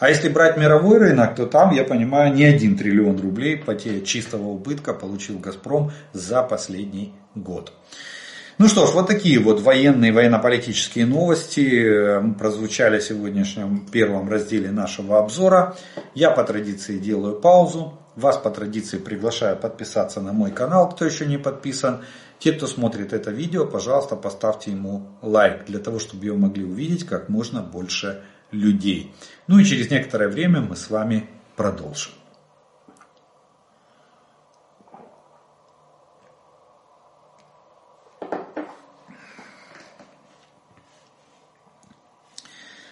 [0.01, 4.49] А если брать мировой рынок, то там, я понимаю, не один триллион рублей потеря чистого
[4.49, 7.73] убытка получил Газпром за последний год.
[8.59, 14.73] Ну что ж, вот такие вот военные, военно-политические новости э, прозвучали в сегодняшнем первом разделе
[14.73, 15.77] нашего обзора.
[16.13, 17.97] Я по традиции делаю паузу.
[18.17, 22.01] Вас по традиции приглашаю подписаться на мой канал, кто еще не подписан.
[22.41, 27.07] Те, кто смотрит это видео, пожалуйста, поставьте ему лайк, для того, чтобы его могли увидеть
[27.07, 29.15] как можно больше людей.
[29.47, 32.18] Ну и через некоторое время мы с вами продолжим.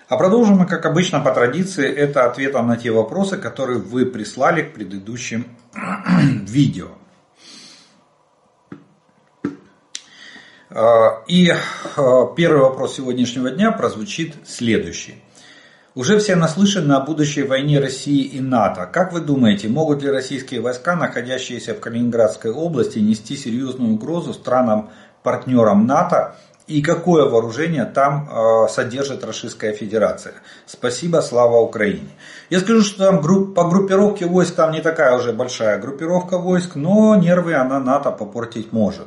[0.09, 4.62] А продолжим мы, как обычно, по традиции, это ответом на те вопросы, которые вы прислали
[4.62, 5.46] к предыдущим
[6.46, 6.90] видео.
[10.70, 15.24] А, и а, первый вопрос сегодняшнего дня прозвучит следующий.
[15.96, 18.86] Уже все наслышаны о будущей войне России и НАТО.
[18.86, 25.84] Как вы думаете, могут ли российские войска, находящиеся в Калининградской области, нести серьезную угрозу странам-партнерам
[25.84, 26.36] НАТО
[26.66, 30.34] и какое вооружение там э, содержит Российская Федерация.
[30.66, 32.08] Спасибо, слава Украине.
[32.50, 36.74] Я скажу, что там групп, по группировке войск там не такая уже большая группировка войск,
[36.74, 39.06] но нервы она НАТО попортить может.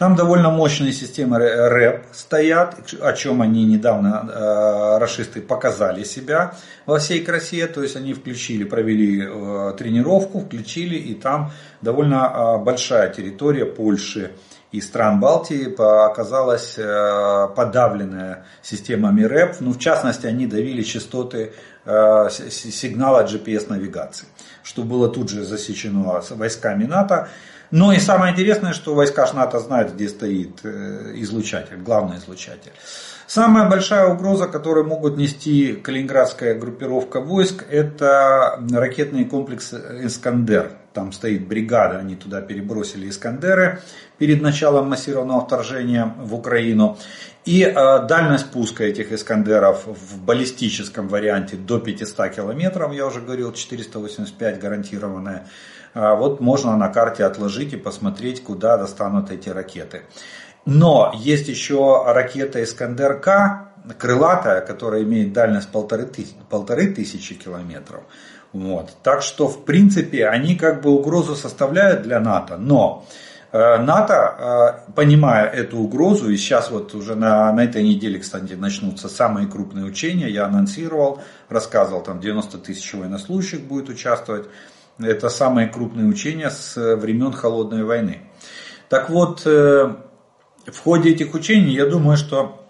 [0.00, 6.54] Там довольно мощные системы РЭП стоят, о чем они недавно э, расисты показали себя
[6.86, 7.66] во всей красе.
[7.66, 14.30] То есть они включили, провели э, тренировку, включили, и там довольно э, большая территория Польши
[14.72, 19.56] и стран Балтии оказалась э, подавленная системами РЭП.
[19.60, 21.52] Ну, в частности, они давили частоты
[21.84, 24.28] э, сигнала GPS-навигации,
[24.62, 27.28] что было тут же засечено войсками НАТО.
[27.70, 32.72] Но и самое интересное, что войска НАТО знают, где стоит э, излучатель, главный излучатель.
[33.28, 40.72] Самая большая угроза, которую могут нести калининградская группировка войск, это ракетный комплекс «Искандер».
[40.92, 43.82] Там стоит бригада, они туда перебросили «Искандеры»
[44.18, 46.98] перед началом массированного вторжения в Украину.
[47.44, 47.72] И э,
[48.08, 55.46] дальность пуска этих «Искандеров» в баллистическом варианте до 500 километров, я уже говорил, 485 гарантированная.
[55.94, 60.02] Э, вот можно на карте отложить и посмотреть, куда достанут эти ракеты.
[60.66, 68.02] Но есть еще ракета Искандер-К, крылатая, которая имеет дальность полторы тысячи, полторы тысячи километров.
[68.52, 68.90] Вот.
[69.02, 73.06] Так что, в принципе, они как бы угрозу составляют для НАТО, но
[73.52, 78.54] э, НАТО, э, понимая эту угрозу, и сейчас вот уже на, на этой неделе, кстати,
[78.54, 84.46] начнутся самые крупные учения, я анонсировал, рассказывал, там 90 тысяч военнослужащих будет участвовать,
[85.02, 88.20] это самые крупные учения с времен Холодной войны.
[88.88, 89.94] Так вот, э,
[90.66, 92.66] в ходе этих учений, я думаю, что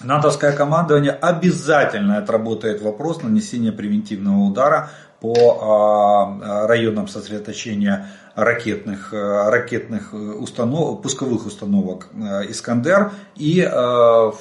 [0.00, 4.90] натовское командование обязательно отработает вопрос нанесения превентивного удара
[5.20, 14.32] по а, районам сосредоточения ракетных, э, ракетных установ, пусковых установок э, «Искандер» и э,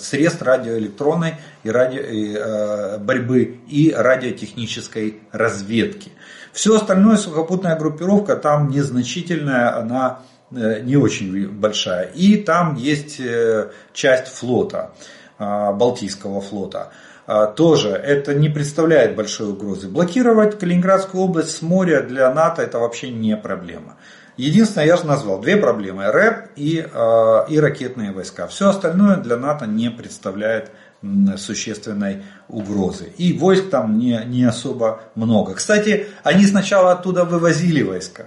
[0.00, 6.10] средств радиоэлектронной и радио, борьбы и радиотехнической разведки.
[6.52, 12.04] Все остальное сухопутная группировка там незначительная, она Э, не очень большая.
[12.14, 14.92] И там есть э, часть флота,
[15.38, 16.92] а, Балтийского флота.
[17.56, 19.88] Тоже это не представляет большой угрозы.
[19.88, 23.96] Блокировать Калининградскую область с моря для НАТО это вообще не проблема.
[24.36, 26.10] Единственное, я же назвал две проблемы.
[26.12, 26.86] РЭП и,
[27.48, 28.46] и ракетные войска.
[28.46, 30.70] Все остальное для НАТО не представляет
[31.36, 33.12] существенной угрозы.
[33.16, 35.54] И войск там не, не особо много.
[35.54, 38.26] Кстати, они сначала оттуда вывозили войска.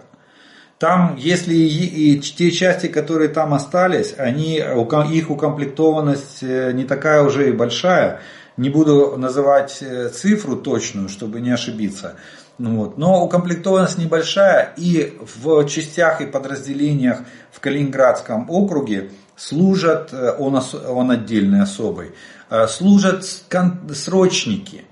[0.77, 4.63] Там, если и, и те части, которые там остались, они,
[5.11, 8.21] их укомплектованность э, не такая уже и большая.
[8.59, 12.15] Не буду называть э, цифру точную, чтобы не ошибиться.
[12.57, 12.97] Ну вот.
[12.97, 17.21] Но укомплектованность небольшая, и в частях и подразделениях
[17.53, 22.11] в Калининградском округе служат, э, он, он отдельный особый,
[22.49, 24.83] Э, служат срочники.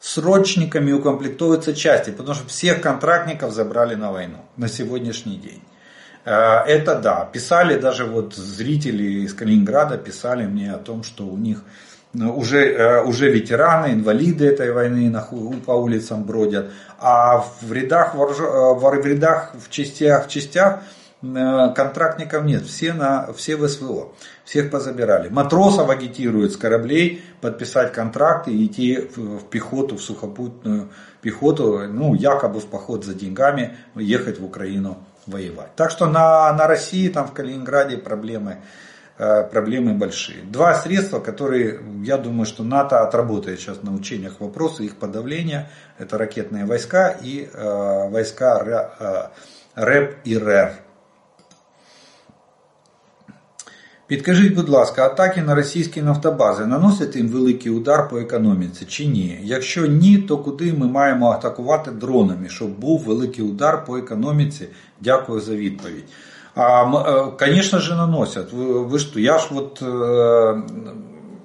[0.00, 5.62] Срочниками укомплектовываются части, потому что всех контрактников забрали на войну на сегодняшний день.
[6.24, 11.64] Это да, писали даже вот зрители из Калининграда, писали мне о том, что у них
[12.14, 15.14] уже, уже ветераны, инвалиды этой войны
[15.66, 20.80] по улицам бродят, а в рядах, в рядах в частях, в частях
[21.20, 24.12] Э, контрактников нет, все, на, все в СВО,
[24.44, 25.28] всех позабирали.
[25.28, 30.90] Матросов агитируют с кораблей подписать контракты и идти в, в пехоту, в сухопутную
[31.20, 35.74] пехоту, ну, якобы в поход за деньгами, ехать в Украину воевать.
[35.74, 38.56] Так что на, на России, там в Калининграде проблемы, э,
[39.17, 40.41] проблемы большие.
[40.43, 45.69] Два средства, которые, я думаю, что НАТО отработает сейчас на учениях вопросы их подавления,
[45.99, 49.29] это ракетные войска и э, войска
[49.75, 50.73] РЭП и РЭР.
[54.07, 59.39] Підкажіть, будь ласка, атаки на російські нафтобази наносять їм великий удар по економіці чи ні?
[59.43, 64.67] Якщо ні, то куди ми маємо атакувати дронами, щоб був великий удар по економіці?
[65.01, 66.05] Дякую за відповідь.
[66.58, 68.52] А, Конечно же наносят.
[68.52, 69.80] Вы, вы что, я ж вот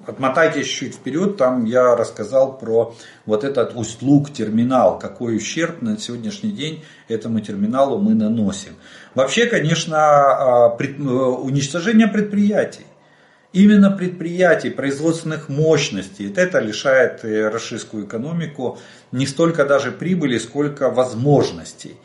[0.06, 2.94] Отмотайтесь чуть вперед, там я рассказал про
[3.24, 8.72] вот этот услуг терминал, какой ущерб на сегодняшний день этому терминалу мы наносим.
[9.14, 12.84] Вообще, конечно, а, э, уничтожение предприятий.
[13.52, 18.78] Именно предприятий, производственных мощностей, это лишает э, российскую экономику
[19.12, 21.96] не столько даже прибыли, сколько возможностей.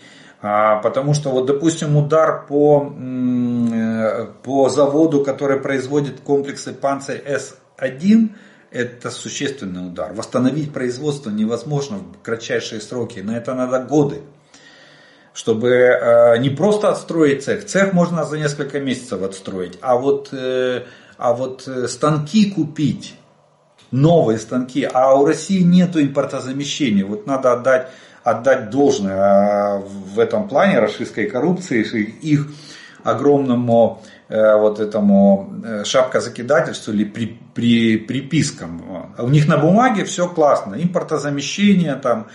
[0.42, 7.58] А, потому что, вот, допустим, удар по, э, по заводу, который производит комплексы Панцирь С
[7.78, 8.36] один–
[8.72, 10.14] это существенный удар.
[10.14, 13.20] Восстановить производство невозможно в кратчайшие сроки.
[13.20, 14.22] На это надо годы.
[15.34, 17.66] Чтобы э, не просто отстроить цех.
[17.66, 19.78] Цех можно за несколько месяцев отстроить.
[19.82, 20.84] А вот, э,
[21.18, 23.16] а вот станки купить,
[23.92, 24.88] новые станки.
[24.92, 27.06] А у России нет импортозамещения.
[27.06, 27.90] Вот надо отдать,
[28.24, 32.48] отдать должное а в этом плане российской коррупции, их
[33.04, 39.12] огромному Э, вот этому э, шапка закидательству или при, при, припискам.
[39.18, 42.28] У них на бумаге все классно, импортозамещение там,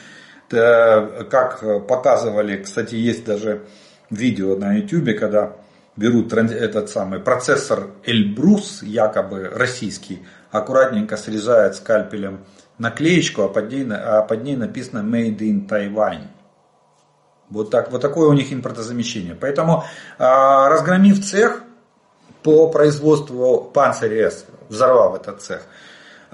[0.50, 3.62] как показывали, кстати, есть даже
[4.10, 5.52] видео на YouTube, когда
[5.96, 12.40] берут этот самый процессор Эльбрус, якобы российский, аккуратненько срезают скальпелем
[12.78, 16.28] наклеечку, а под ней, а под ней написано Made in Taiwan.
[17.50, 19.34] Вот, так, вот такое у них импортозамещение.
[19.34, 19.84] Поэтому,
[20.18, 21.62] а, разгромив цех,
[22.44, 25.62] по производству Панцирь С, взорвав этот цех.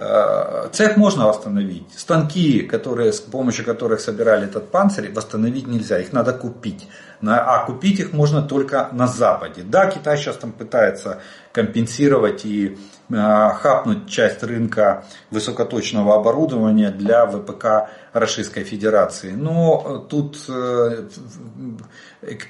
[0.03, 1.87] Э, цех можно восстановить.
[1.95, 5.99] Станки, которые, с помощью которых собирали этот панцирь, восстановить нельзя.
[5.99, 6.89] Их надо купить.
[7.23, 9.63] А купить их можно только на Западе.
[9.63, 11.21] Да, Китай сейчас там пытается
[11.53, 12.79] компенсировать и
[13.11, 19.33] э, хапнуть часть рынка высокоточного оборудования для ВПК Российской Федерации.
[19.33, 21.09] Но тут э,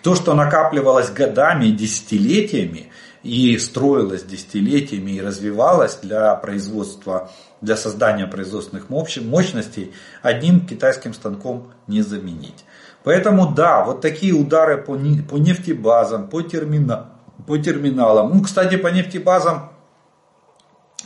[0.05, 2.93] то, что накапливалось годами, десятилетиями,
[3.23, 9.93] и строилась десятилетиями и развивалась для производства, для создания производственных мощностей,
[10.23, 12.65] одним китайским станком не заменить.
[13.05, 17.11] Поэтому да, вот такие удары по, по нефтебазам, по, термина,
[17.47, 18.35] по терминалам.
[18.35, 19.73] Ну, кстати, по нефтебазам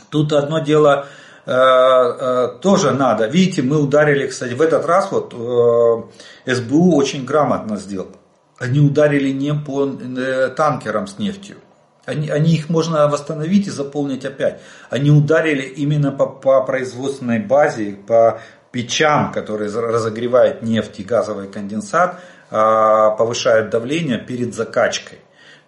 [0.09, 1.07] тут одно дело
[1.45, 3.27] э, э, тоже надо.
[3.27, 8.11] Видите, мы ударили, кстати, в этот раз вот э, СБУ очень грамотно сделал.
[8.57, 11.57] Они ударили не по э, танкерам с нефтью,
[12.05, 14.61] они, они их можно восстановить и заполнить опять.
[14.89, 18.41] Они ударили именно по, по производственной базе, по
[18.71, 22.19] печам, которые разогревают нефть и газовый конденсат,
[22.51, 25.19] а, повышают давление перед закачкой.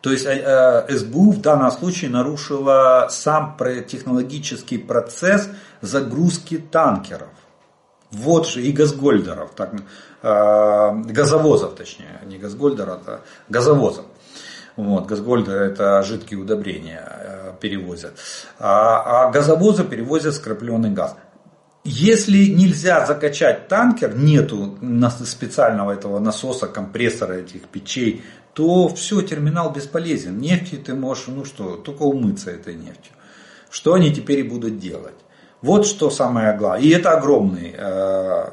[0.01, 3.57] То есть а, а, СБУ в данном случае нарушила сам
[3.87, 5.49] технологический процесс
[5.81, 7.29] загрузки танкеров.
[8.11, 9.73] Вот же и газгольдеров, так,
[10.23, 13.19] газовозов точнее, не газгольдеров, а
[13.49, 14.05] газовозов.
[14.77, 18.13] Вот, газгольдер это жидкие удобрения э, перевозят.
[18.59, 21.15] А, а газовозы перевозят скрапленный газ.
[21.83, 24.77] если нельзя закачать танкер, нету
[25.25, 28.23] специального этого насоса, компрессора этих печей,
[28.53, 30.37] то все, терминал бесполезен.
[30.37, 33.13] Нефти ты можешь, ну что, только умыться этой нефтью.
[33.71, 35.15] Что они теперь и будут делать?
[35.61, 36.83] Вот что самое главное.
[36.83, 38.45] И это огромный, э,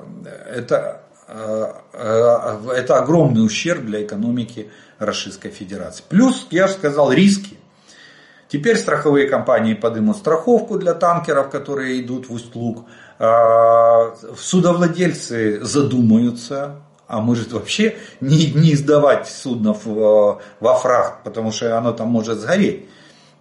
[0.54, 6.04] это, это огромный ущерб для экономики Российской Федерации.
[6.08, 7.58] Плюс, я же сказал, риски.
[8.48, 12.84] Теперь страховые компании поднимут страховку для танкеров, которые идут в Усть-Луг.
[13.18, 21.76] А, судовладельцы задумаются, а может вообще не, не издавать судно в, во фрахт, потому что
[21.76, 22.88] оно там может сгореть.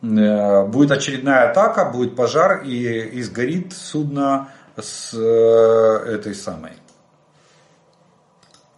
[0.04, 6.74] Э, будет очередная атака, будет пожар и, и сгорит судно с э, этой самой.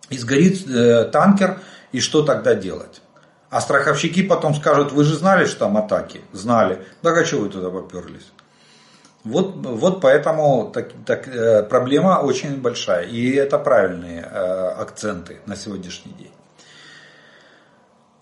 [0.10, 1.60] И сгорит э, танкер,
[1.92, 3.02] и что тогда делать?
[3.50, 6.22] А страховщики потом скажут, вы же знали, что там атаки?
[6.34, 6.80] Знали.
[7.02, 8.32] Так а что вы туда поперлись?
[9.24, 13.06] Вот, вот поэтому так, так, э, проблема очень большая.
[13.06, 16.32] И это правильные э, акценты на сегодняшний день.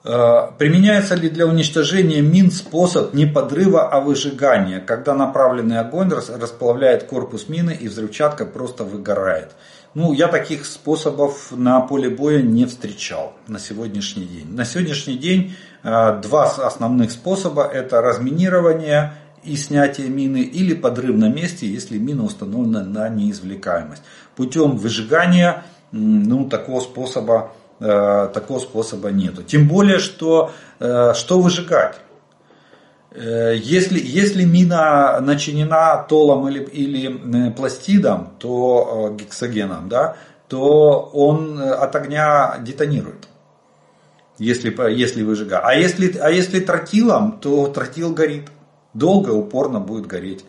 [0.05, 7.03] Э, применяется ли для уничтожения мин способ не подрыва, а выжигания, когда направленный огонь расплавляет
[7.03, 9.51] корпус мины и взрывчатка просто выгорает?
[9.96, 14.48] Ну, я таких способов на поле боя не встречал на сегодняшний день.
[14.52, 19.14] На сегодняшний день два основных способа– это разминирование
[19.44, 24.02] и снятие мины или подрыв на месте, если мина установлена на неизвлекаемость.
[24.36, 29.44] Путем выжигания ну, такого способа э, такого способа нету.
[29.44, 31.98] Тем более, что, э, что выжигать.
[33.16, 40.16] Э, если, если мина начинена толом или, или пластидом, то гексогеном, да,
[40.47, 43.28] то он от огня детонирует.
[44.39, 45.61] Если, если выжигать.
[45.64, 48.49] А если, а если тротилом, то тротил горит
[48.93, 50.43] долго, упорно будет гореть.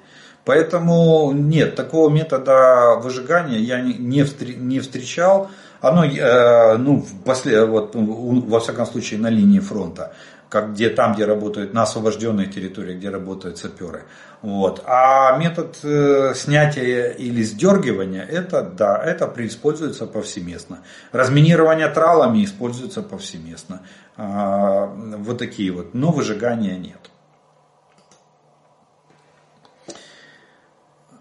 [0.44, 5.50] Поэтому нет, такого метода выжигания я не встречал.
[5.80, 10.14] Оно, э, ну, после, вот, во всяком случае, на линии фронта,
[10.54, 14.04] как где, там, где работают, на освобожденной территории, где работают саперы.
[14.40, 14.84] Вот.
[14.86, 20.78] А метод э, снятия или сдергивания, это, да, это используется повсеместно.
[21.10, 23.82] Разминирование тралами используется повсеместно.
[24.16, 27.10] А, вот такие вот, но выжигания нет.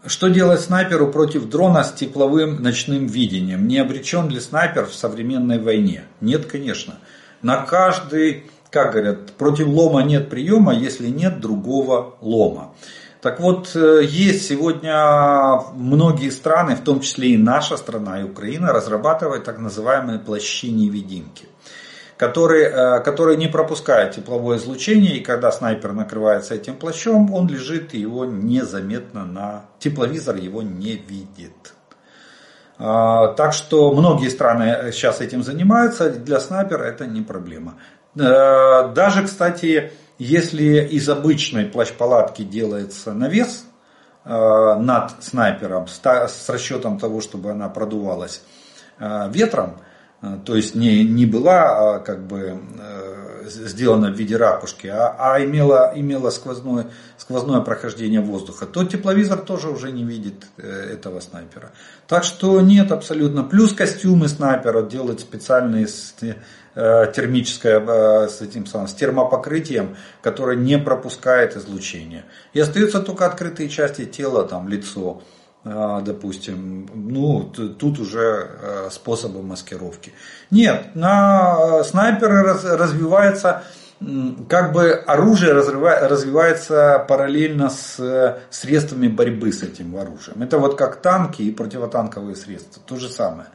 [0.06, 3.68] Что делать снайперу против дрона с тепловым ночным видением?
[3.68, 6.04] Не обречен ли снайпер в современной войне?
[6.22, 7.00] Нет, конечно.
[7.42, 12.74] На каждый, как говорят, против лома нет приема, если нет другого лома.
[13.22, 18.74] Так вот, э, есть сегодня многие страны, в том числе и наша страна, и Украина,
[18.74, 21.46] разрабатывают так называемые плащи-невидимки
[22.18, 27.94] который, э, который не пропускает тепловое излучение, и когда снайпер накрывается этим плащом, он лежит
[27.94, 31.74] и его незаметно на тепловизор его не видит.
[32.80, 37.76] А, так что многие страны сейчас этим занимаются, для снайпера это не проблема.
[38.16, 43.66] Э, даже, кстати, если из обычной плащ-палатки делается навес
[44.26, 48.42] э, над снайпером с расчетом того, чтобы она продувалась
[49.00, 49.83] ветром, а,
[50.46, 55.44] то есть не, не была а, как бы э, сделана в виде ракушки, а, а
[55.44, 61.72] имела, имела сквозное, сквозное прохождение воздуха, то тепловизор тоже уже не видит э, этого снайпера.
[62.08, 63.44] Так что нет абсолютно.
[63.44, 70.80] Плюс костюмы снайпера делают специальные с э, термическое с этим самым, с термопокрытием, которое не
[70.80, 72.24] пропускает излучение.
[72.54, 75.22] И остаются только открытые части тела, там лицо.
[75.66, 80.12] А, допустим, ну, тут уже э, способы маскировки.
[80.52, 83.64] Нет, на снайперы развивается,
[84.50, 90.44] как бы оружие развивается параллельно с э, средствами борьбы с этим оружием.
[90.44, 93.48] Это вот как танки и противотанковые средства, то же самое.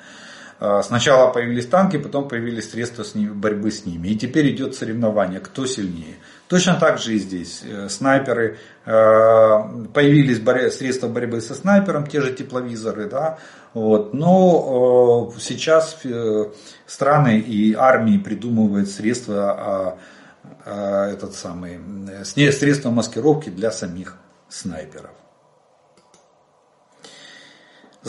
[0.60, 4.08] А, сначала появились танки, потом появились средства борьбы с ними.
[4.08, 6.16] И теперь идет соревнование, кто сильнее.
[6.48, 7.62] Точно так же и здесь.
[7.64, 13.38] Э, снайперы, э, появились средства борьбы со снайпером, те же тепловизоры, да,
[13.74, 14.14] вот.
[14.14, 16.00] но э, сейчас
[16.86, 19.98] страны и армии придумывают средства, а,
[20.64, 21.78] а, этот самый,
[22.24, 24.16] средства маскировки для самих
[24.48, 25.12] снайперов.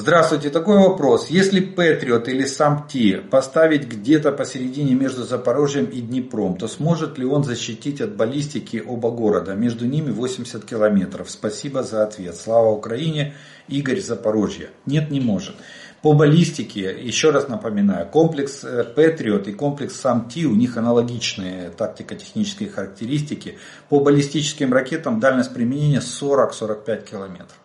[0.02, 1.28] Здравствуйте, такой вопрос.
[1.30, 7.44] Если Патриот или Самти поставить где-то посередине между Запорожьем и Днепром, то сможет ли он
[7.44, 9.56] защитить от баллистики оба города?
[9.56, 11.30] Между ними 80 километров.
[11.30, 12.38] Спасибо за ответ.
[12.38, 13.34] Слава Украине.
[13.68, 14.70] Игорь Запорожье.
[14.86, 15.56] Нет, не может.
[16.02, 22.70] По баллистике, еще раз напоминаю, комплекс э, Патриот и комплекс САМТИ, у них аналогичные тактико-технические
[22.70, 23.58] характеристики.
[23.90, 27.60] По баллистическим ракетам дальность применения 40-45 километров.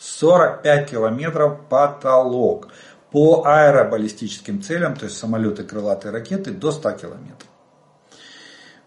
[0.00, 2.68] 45 километров потолок.
[3.12, 7.48] По аэробаллистическим целям, то есть самолеты, крылатые ракеты, до 100 километров.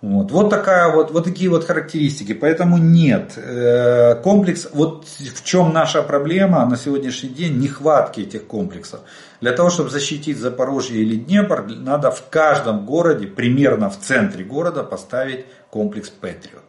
[0.04, 2.34] Вот, вот, такая вот, вот такие вот характеристики.
[2.34, 3.38] Поэтому нет.
[3.38, 9.00] Э, комплекс, вот в чем наша проблема на сегодняшний день, нехватки этих комплексов.
[9.40, 14.84] Для того, чтобы защитить Запорожье или Днепр, надо в каждом городе, примерно в центре города,
[14.84, 16.63] поставить комплекс Патриот.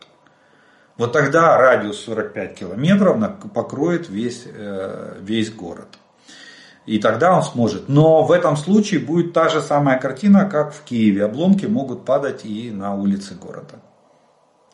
[0.97, 3.21] Вот тогда радиус 45 километров
[3.53, 5.89] покроет весь, э, весь город.
[6.87, 7.89] И тогда он сможет.
[7.89, 11.25] Но в этом случае будет та же самая картина, как в Киеве.
[11.25, 13.81] Обломки могут падать и на улице города.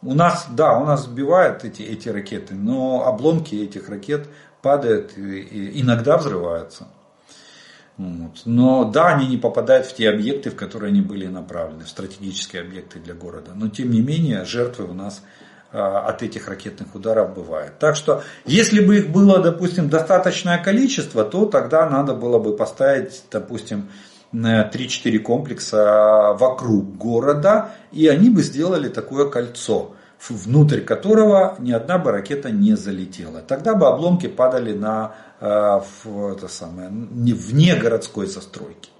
[0.02, 4.28] У нас, да, у нас сбивают эти, эти ракеты, но обломки этих ракет
[4.62, 6.88] падают и иногда взрываются.
[7.98, 8.42] Вот.
[8.46, 12.62] Но да, они не попадают в те объекты, в которые они были направлены, в стратегические
[12.62, 13.52] объекты для города.
[13.54, 15.22] Но тем не менее, жертвы у нас
[15.72, 17.78] от этих ракетных ударов бывает.
[17.78, 23.22] Так что, если бы их было, допустим, достаточное количество, то тогда надо было бы поставить,
[23.30, 23.88] допустим,
[24.32, 29.94] 3-4 комплекса вокруг города, и они бы сделали такое кольцо,
[30.28, 33.40] внутрь которого ни одна бы ракета не залетела.
[33.40, 38.90] Тогда бы обломки падали на, а, в, это самое, вне городской застройки.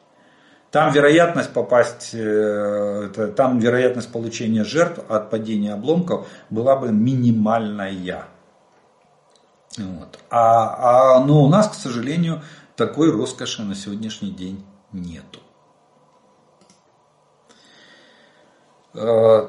[0.70, 8.26] Там вероятность попасть, э, там вероятность получения жертв от падения обломков была бы минимальная.
[9.76, 10.18] Вот.
[10.30, 12.42] А, а, но у нас, к сожалению,
[12.76, 15.40] такой роскоши на сегодняшний день нету.
[18.94, 19.48] Э,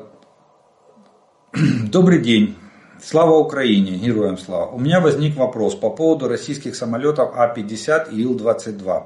[1.91, 2.57] добрый день.
[3.03, 4.71] Слава Украине, героям слава.
[4.71, 9.03] У меня возник вопрос по поводу российских самолетов А-50 и Ил-22.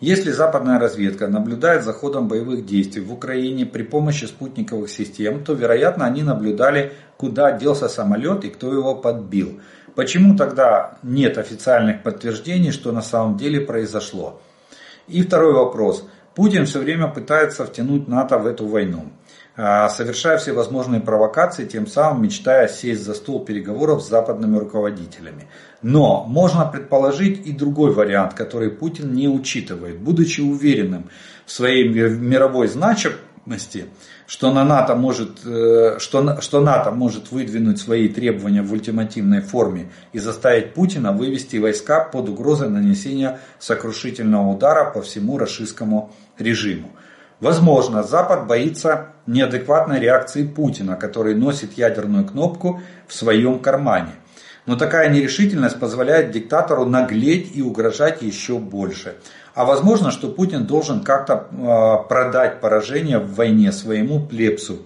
[0.00, 5.52] Если западная разведка наблюдает за ходом боевых действий в Украине при помощи спутниковых систем, то,
[5.52, 9.60] вероятно, они наблюдали, куда делся самолет и кто его подбил.
[9.94, 14.40] Почему тогда нет официальных подтверждений, что на самом деле произошло?
[15.06, 16.08] И второй вопрос.
[16.34, 19.10] Путин все время пытается втянуть НАТО в эту войну.
[19.56, 25.48] А, совершая всевозможные провокации, тем самым мечтая сесть за стол переговоров с западными руководителями.
[25.82, 29.98] Но можно предположить и другой вариант, который Путин не учитывает.
[29.98, 31.10] Будучи уверенным
[31.46, 33.86] в своей мировой значимости,
[34.26, 39.90] что, на НАТО может, э, что, что НАТО может выдвинуть свои требования в ультимативной форме
[40.12, 46.92] и заставить Путина вывести войска под угрозой нанесения сокрушительного удара по всему российскому режиму.
[47.40, 54.12] Возможно, Запад боится неадекватной реакции Путина, который носит ядерную кнопку в своем кармане.
[54.66, 59.16] Но такая нерешительность позволяет диктатору наглеть и угрожать еще больше.
[59.54, 64.82] А возможно, что Путин должен как-то а, продать поражение в войне своему плебсу,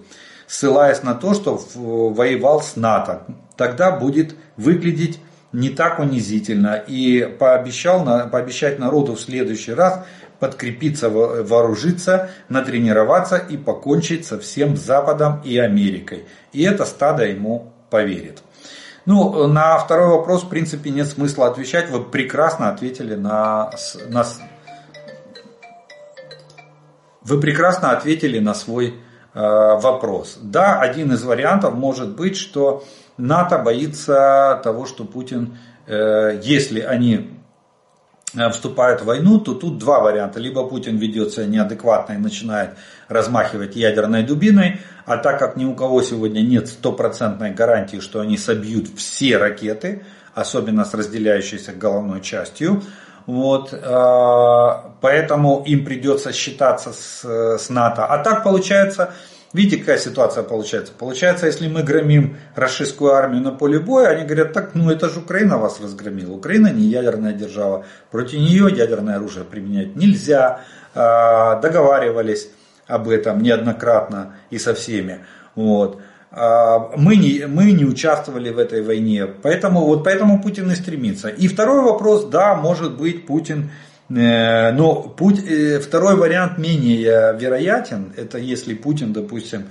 [0.47, 3.23] ссылаясь на то, что воевал с НАТО.
[3.57, 5.19] Тогда будет выглядеть
[5.51, 10.05] не так унизительно и пообещал, пообещать народу в следующий раз
[10.39, 16.25] подкрепиться, вооружиться, натренироваться и покончить со всем Западом и Америкой.
[16.51, 18.41] И это стадо ему поверит.
[19.05, 21.89] Ну, на второй вопрос, в принципе, нет смысла отвечать.
[21.89, 23.71] Вы прекрасно ответили на,
[24.07, 24.25] на
[27.21, 28.87] вы прекрасно ответили на свой
[29.33, 30.37] э, вопрос.
[30.41, 32.83] Да, один из вариантов может быть, что
[33.17, 35.57] НАТО боится того, что Путин,
[35.87, 37.34] э, если они
[38.35, 40.39] Э, вступают в войну, то тут два варианта.
[40.39, 42.71] Либо Путин ведет себя неадекватно и начинает
[43.07, 48.37] размахивать ядерной дубиной, а так как ни у кого сегодня нет стопроцентной гарантии, что они
[48.37, 52.81] собьют все ракеты, особенно с разделяющейся головной частью,
[53.25, 54.69] вот, э,
[55.01, 57.23] поэтому им придется считаться с,
[57.57, 58.05] с НАТО.
[58.05, 59.13] А так получается,
[59.53, 60.91] Видите, какая ситуация получается?
[60.97, 65.19] Получается, если мы громим российскую армию на поле боя, они говорят, так, ну это же
[65.19, 66.33] Украина вас разгромила.
[66.33, 67.85] Украина не ядерная держава.
[68.11, 70.61] Против нее ядерное оружие применять нельзя.
[70.93, 72.49] А, договаривались
[72.87, 75.19] об этом неоднократно и со всеми.
[75.55, 76.01] Вот.
[76.31, 81.29] А, мы не, мы не участвовали в этой войне, поэтому, вот поэтому Путин и стремится.
[81.29, 83.71] И второй вопрос, да, может быть, Путин
[84.07, 88.13] но путь, э, второй вариант менее вероятен.
[88.15, 89.65] Это если Путин, допустим,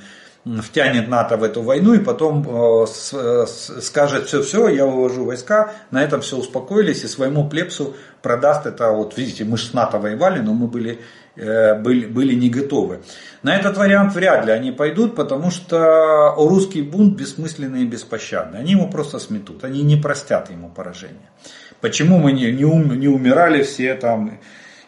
[0.61, 6.21] втянет НАТО в эту войну и потом э, скажет все-все, я вывожу войска, на этом
[6.21, 10.53] все успокоились и своему плепсу продаст это, вот видите, мы же с НАТО воевали, но
[10.53, 11.01] мы были,
[11.37, 13.01] были, были не готовы.
[13.43, 18.59] На этот вариант вряд ли они пойдут, потому что русский бунт бессмысленный и беспощадный.
[18.59, 21.31] Они ему просто сметут, они не простят ему поражение.
[21.81, 24.39] Почему мы не, не, ум, не умирали все там,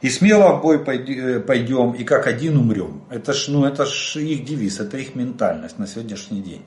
[0.03, 3.03] и смело в бой пойдем, и как один умрем.
[3.11, 6.63] Это ж, ну, это ж их девиз, это их ментальность на сегодняшний день.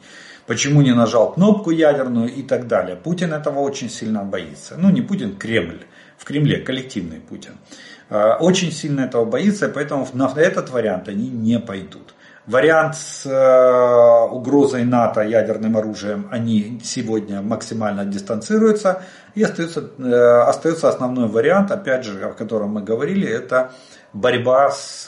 [0.45, 2.95] почему не нажал кнопку ядерную и так далее.
[2.95, 4.75] Путин этого очень сильно боится.
[4.77, 5.83] Ну не Путин, Кремль.
[6.17, 7.53] В Кремле коллективный Путин.
[8.09, 12.13] Э, очень сильно этого боится, поэтому на этот вариант они не пойдут.
[12.49, 19.03] Вариант с э, угрозой НАТО ядерным оружием, они сегодня максимально дистанцируются.
[19.35, 23.71] И остается, э, остается основной вариант, опять же, о котором мы говорили, это
[24.13, 25.07] борьба с,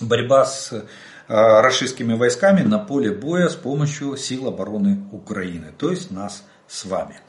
[0.00, 0.84] борьба с
[1.28, 7.20] российскими войсками на поле боя с помощью сил обороны Украины, то есть нас с вами.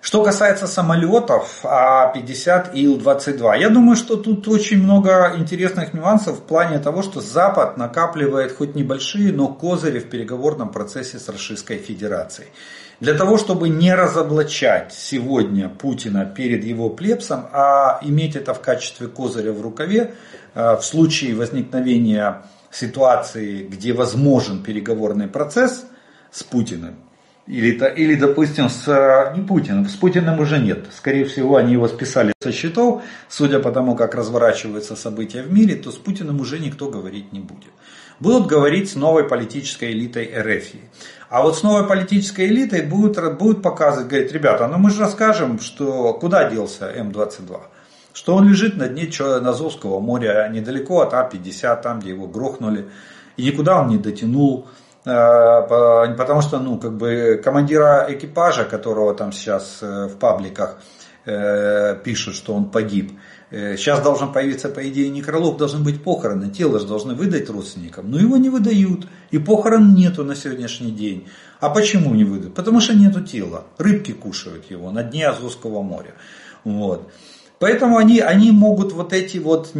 [0.00, 6.42] Что касается самолетов А-50 и Ил-22, я думаю, что тут очень много интересных нюансов в
[6.42, 12.48] плане того, что Запад накапливает хоть небольшие, но козыри в переговорном процессе с Российской Федерацией.
[13.00, 19.08] Для того, чтобы не разоблачать сегодня Путина перед его плебсом, а иметь это в качестве
[19.08, 20.14] козыря в рукаве,
[20.54, 25.86] э, в случае возникновения ситуации, где возможен переговорный процесс
[26.30, 26.96] с Путиным,
[27.48, 29.88] или, или, допустим, с э, не Путиным.
[29.88, 30.86] С Путиным уже нет.
[30.94, 33.02] Скорее всего, они его списали со счетов.
[33.28, 37.40] Судя по тому, как разворачиваются события в мире, то с Путиным уже никто говорить не
[37.40, 37.72] будет.
[38.20, 40.64] Будут говорить с новой политической элитой РФ.
[41.30, 45.58] А вот с новой политической элитой будут, будут показывать, говорить, ребята, ну мы же расскажем,
[45.58, 47.60] что куда делся М-22.
[48.12, 52.90] Что он лежит на дне Азовского моря, недалеко от А-50, там, где его грохнули.
[53.38, 54.66] И никуда он не дотянул.
[55.08, 60.80] Э, потому что, ну, как бы командира экипажа, которого там сейчас э, в пабликах
[61.24, 63.12] э, пишут, что он погиб,
[63.50, 68.18] сейчас должен появиться, по идее, некролог, должны быть похороны, тело же должны выдать родственникам, но
[68.18, 71.26] его не выдают, и похорон нету на сегодняшний день.
[71.58, 72.54] А почему не выдают?
[72.54, 76.12] Потому что нету тела, рыбки кушают его на дне Азовского моря.
[76.64, 77.10] Вот.
[77.58, 79.72] Поэтому они, они могут вот эти вот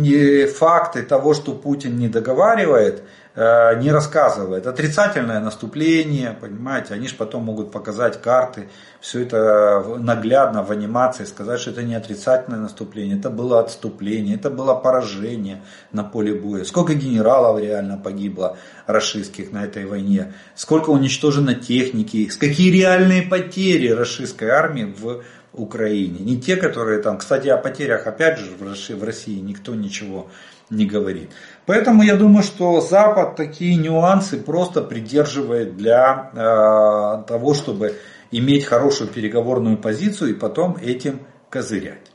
[0.57, 3.05] факты того, что Путин не договаривает,
[3.37, 4.67] не рассказывает.
[4.67, 8.69] Отрицательное наступление, понимаете, они же потом могут показать карты,
[9.01, 14.51] все это наглядно в анимации, сказать, что это не отрицательное наступление, это было отступление, это
[14.51, 16.65] было поражение на поле боя.
[16.65, 18.57] Сколько генералов реально погибло
[18.87, 25.23] расистских на этой войне, сколько уничтожено техники, какие реальные потери российской армии в
[25.53, 26.19] Украине.
[26.21, 30.29] Не те, которые там, кстати, о потерях опять же в России никто ничего
[30.71, 31.31] не говорит.
[31.69, 37.95] Поэтому я думаю, что Запад такие нюансы просто придерживает для э, того, чтобы
[38.31, 41.21] иметь хорошую переговорную позицию и потом этим
[41.51, 42.11] козырять.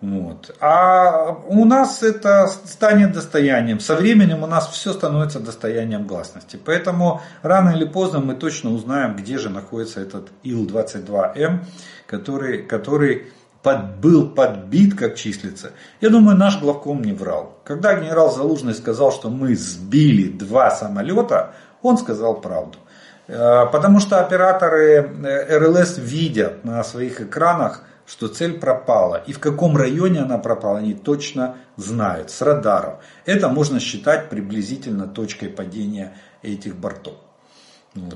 [0.00, 0.56] Вот.
[0.60, 3.80] А у нас это станет достоянием.
[3.80, 6.58] Со временем у нас все становится достоянием гласности.
[6.64, 11.66] Поэтому рано или поздно мы точно узнаем, где же находится этот Ил-22М,
[12.06, 13.26] который, который
[13.64, 15.72] под, был подбит, как числится,
[16.02, 17.58] я думаю, наш главком не врал.
[17.64, 22.78] Когда генерал Залужный сказал, что мы сбили два самолета, он сказал правду.
[23.26, 29.22] Э, потому что операторы э, РЛС видят на своих экранах, что цель пропала.
[29.26, 32.96] И в каком районе она пропала, они точно знают с радаров.
[33.24, 36.12] Это можно считать приблизительно точкой падения
[36.42, 37.14] этих бортов.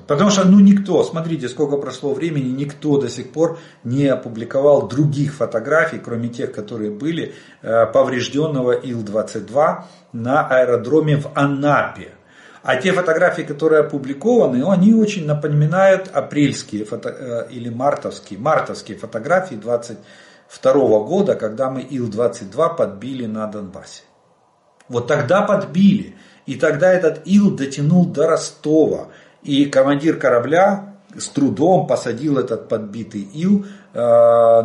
[0.09, 5.34] Потому что ну никто, смотрите, сколько прошло времени, никто до сих пор не опубликовал других
[5.34, 9.82] фотографий, кроме тех, которые были э, поврежденного Ил-22
[10.12, 12.14] на аэродроме в Анапе.
[12.64, 19.55] А те фотографии, которые опубликованы, они очень напоминают апрельские фото, э, или мартовские, мартовские фотографии
[19.55, 20.72] 22
[21.05, 24.02] года, когда мы Ил-22 подбили на Донбассе.
[24.88, 26.16] Вот тогда подбили.
[26.46, 29.09] И тогда этот Ил дотянул до Ростова.
[29.43, 34.62] И командир корабля с трудом посадил этот подбитый ил э, на,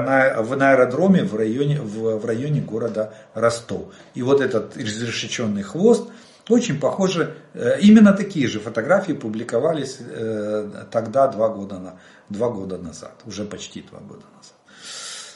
[0.00, 3.94] на, на аэродроме в районе, в, в районе города Ростов.
[4.14, 6.10] И вот этот изрешеченный хвост,
[6.48, 11.98] очень похоже, э, именно такие же фотографии публиковались э, тогда, два года, на,
[12.28, 14.54] два года назад, уже почти два года назад.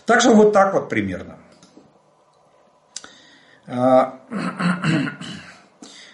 [0.05, 1.39] Так что вот так вот примерно.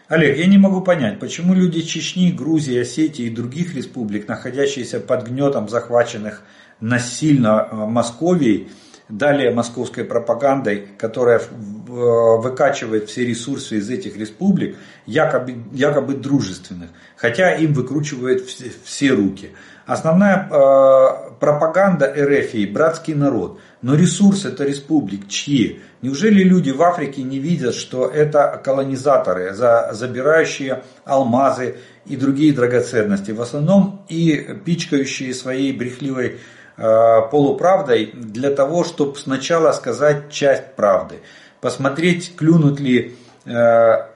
[0.09, 5.27] Олег, я не могу понять, почему люди Чечни, Грузии, Осетии и других республик, находящиеся под
[5.27, 6.43] гнетом захваченных
[6.81, 8.69] насильно э, Московией,
[9.09, 11.43] далее московской пропагандой, которая э,
[11.87, 14.77] выкачивает все ресурсы из этих республик,
[15.07, 19.53] якобы, якобы дружественных, хотя им выкручивает все, все руки.
[19.87, 23.61] Основная э, пропаганда РФ и братский народ.
[23.83, 25.81] Но ресурс это республик чьи?
[26.03, 33.31] Неужели люди в Африке не видят, что это колонизаторы, за, забирающие алмазы и другие драгоценности,
[33.31, 36.39] в основном и пичкающие своей брехливой
[36.77, 41.21] полуправдой для того, чтобы сначала сказать часть правды,
[41.61, 43.17] посмотреть, клюнут ли,
[43.47, 44.07] э,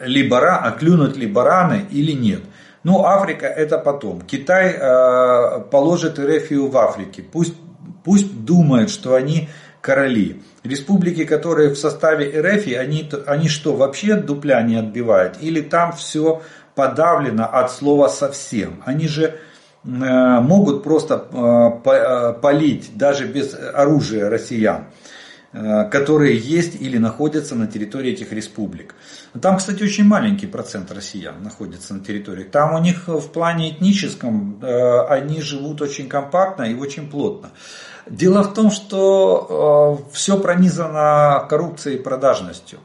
[0.00, 2.40] ли, бара, клюнут ли бараны или нет.
[2.82, 4.22] Ну, Африка это потом.
[4.22, 7.22] Китай э, положит Эрефию в Африке.
[7.22, 7.54] Пусть,
[8.04, 9.48] пусть думают, что они
[9.80, 10.42] короли.
[10.64, 15.36] Республики, которые в составе Эрефии, они, они что, вообще дупля не отбивают?
[15.40, 16.42] Или там все
[16.74, 18.82] подавлено от слова совсем?
[18.86, 19.49] Они же э,
[19.82, 24.86] могут просто э, э, полить даже без оружия россиян.
[25.52, 28.94] Э, которые есть или находятся на территории этих республик.
[29.42, 32.44] Там, кстати, очень маленький процент россиян находится на территории.
[32.44, 37.50] Там у них в плане этническом э, они живут очень компактно и очень плотно.
[38.06, 42.78] Дело в том, что э, все пронизано коррупцией и продажностью.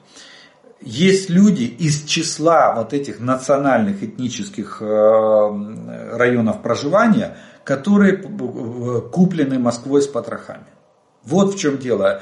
[0.81, 8.17] Есть люди из числа вот этих национальных этнических районов проживания, которые
[9.11, 10.65] куплены Москвой с потрохами.
[11.25, 12.21] Вот в чем дело.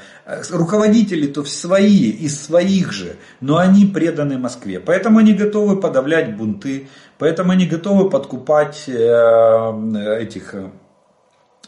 [0.50, 4.80] Руководители-то свои, из своих же, но они преданы Москве.
[4.80, 8.92] Поэтому они готовы подавлять бунты, поэтому они готовы подкупать э,
[10.20, 10.70] этих э,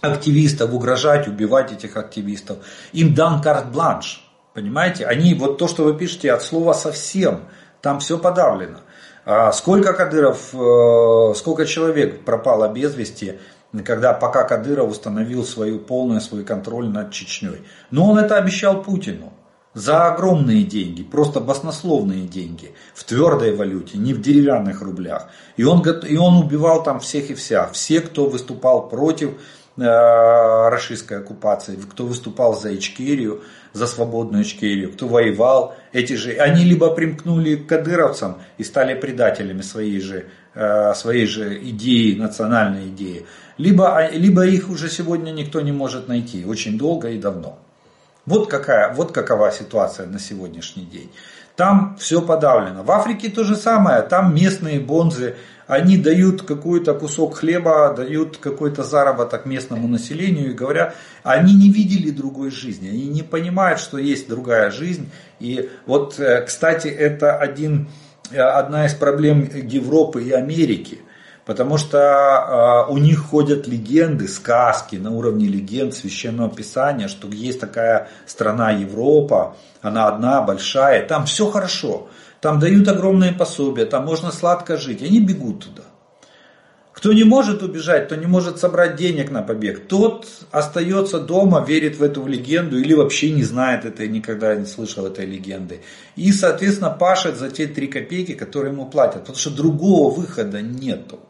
[0.00, 2.58] активистов, угрожать, убивать этих активистов.
[2.94, 4.25] Им дан карт-бланш.
[4.56, 5.04] Понимаете?
[5.04, 7.42] Они, вот то, что вы пишете, от слова совсем,
[7.82, 8.78] там все подавлено.
[9.26, 13.38] А сколько Кадыров, э, сколько человек пропало без вести,
[13.84, 17.66] когда пока Кадыров установил свою полный свой контроль над Чечней.
[17.90, 19.34] Но он это обещал Путину
[19.74, 25.28] за огромные деньги, просто баснословные деньги, в твердой валюте, не в деревянных рублях.
[25.58, 29.32] И он, и он убивал там всех и вся, все, кто выступал против
[29.76, 33.42] российской оккупации, кто выступал за Ичкерию,
[33.74, 39.60] за свободную Ичкерию, кто воевал, эти же, они либо примкнули к кадыровцам и стали предателями
[39.60, 43.26] своей же, э, своей же идеи, национальной идеи,
[43.58, 47.58] либо, а, либо их уже сегодня никто не может найти, очень долго и давно.
[48.24, 51.10] Вот, какая, вот какова ситуация на сегодняшний день.
[51.56, 52.82] Там все подавлено.
[52.82, 54.02] В Африке то же самое.
[54.02, 60.94] Там местные бонзы, они дают какой-то кусок хлеба, дают какой-то заработок местному населению и говорят,
[61.22, 65.10] они не видели другой жизни, они не понимают, что есть другая жизнь.
[65.40, 67.88] И вот, э, кстати, это один,
[68.30, 70.98] э, одна из проблем Европы и Америки.
[71.46, 77.60] Потому что э, у них ходят легенды, сказки на уровне легенд священного писания, что есть
[77.60, 82.08] такая страна Европа, она одна, большая, там все хорошо,
[82.40, 85.82] там дают огромные пособия, там можно сладко жить, они бегут туда.
[86.92, 91.98] Кто не может убежать, кто не может собрать денег на побег, тот остается дома, верит
[91.98, 95.82] в эту легенду или вообще не знает этой, никогда не слышал этой легенды.
[96.16, 101.20] И, соответственно, пашет за те три копейки, которые ему платят, потому что другого выхода нету.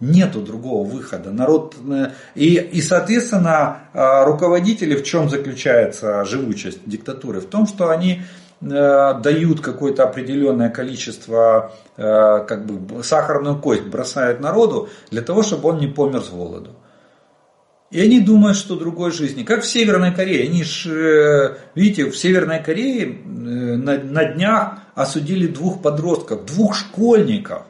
[0.00, 1.32] Нету другого выхода.
[1.32, 7.40] Народ э, и, и, соответственно, э, руководители в чем заключается живучесть диктатуры?
[7.40, 8.22] В том, что они
[8.60, 15.80] э, дают какое-то определенное количество, как бы сахарную кость бросают народу для того, чтобы он
[15.80, 16.76] не помер с голоду.
[17.90, 19.42] И они думают, что другой жизни.
[19.42, 20.44] Как в Северной Корее.
[20.48, 27.62] Они ж, видите, в Северной Корее на, на днях осудили двух подростков, двух школьников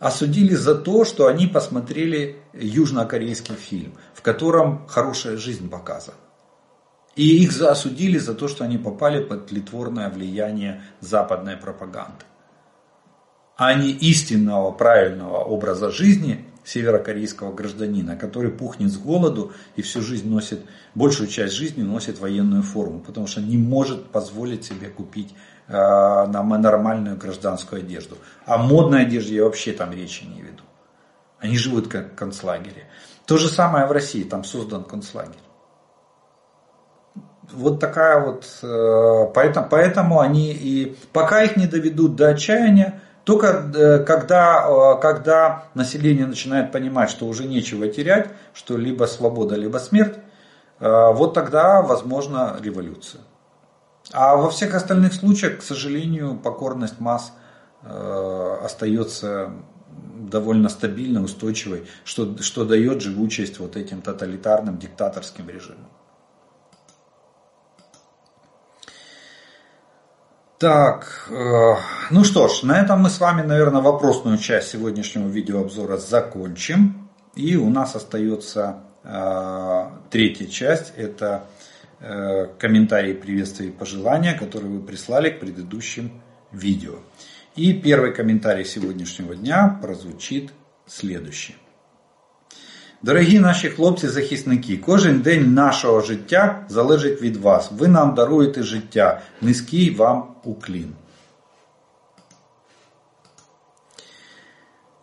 [0.00, 6.16] осудили за то, что они посмотрели южнокорейский фильм, в котором хорошая жизнь показана.
[7.14, 12.24] И их осудили за то, что они попали под тлетворное влияние западной пропаганды.
[13.56, 20.30] А не истинного, правильного образа жизни северокорейского гражданина, который пухнет с голоду и всю жизнь
[20.30, 20.60] носит,
[20.94, 25.34] большую часть жизни носит военную форму, потому что не может позволить себе купить
[25.70, 28.16] на нормальную гражданскую одежду.
[28.44, 30.64] О модной одежде я вообще там речи не веду.
[31.38, 32.88] Они живут как в концлагере.
[33.24, 35.36] То же самое в России, там создан концлагерь.
[37.52, 43.46] Вот такая вот, э, поэтому, поэтому они и пока их не доведут до отчаяния, только
[43.46, 50.16] э, когда, когда население начинает понимать, что уже нечего терять, что либо свобода, либо смерть,
[50.80, 53.20] вот тогда возможна революция.
[54.12, 57.32] А во всех остальных случаях, к сожалению, покорность масс
[57.82, 59.52] э, остается
[60.18, 65.88] довольно стабильной, устойчивой, что, что дает живучесть вот этим тоталитарным диктаторским режимам.
[70.58, 71.74] Так, э,
[72.10, 77.08] ну что ж, на этом мы с вами, наверное, вопросную часть сегодняшнего видеообзора закончим.
[77.34, 81.44] И у нас остается э, третья часть, это
[82.59, 86.11] комментарии, приветствия и пожелания, которые вы прислали к предыдущим
[86.51, 86.95] видео.
[87.55, 90.51] И первый комментарий сегодняшнего дня прозвучит
[90.87, 91.55] следующий.
[93.01, 97.71] Дорогі наші хлопці-захисники, кожен день нашого життя залежить від вас.
[97.71, 99.21] Ви нам даруєте життя.
[99.41, 100.93] Низький вам уклін.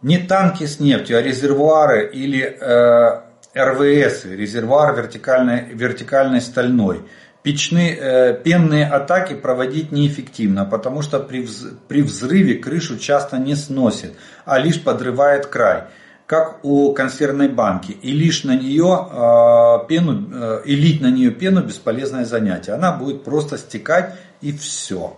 [0.03, 3.21] не танки с нефтью, а резервуары или э,
[3.58, 7.02] РВС, резервуар вертикальной, вертикальной стальной.
[7.44, 13.56] Печные, э, пенные атаки проводить неэффективно, потому что при, вз, при взрыве крышу часто не
[13.56, 14.14] сносит,
[14.46, 15.84] а лишь подрывает край,
[16.26, 17.92] как у консервной банки.
[17.92, 22.74] И лишь на нее э, пену, э, и лить на нее пену бесполезное занятие.
[22.74, 25.16] Она будет просто стекать и все.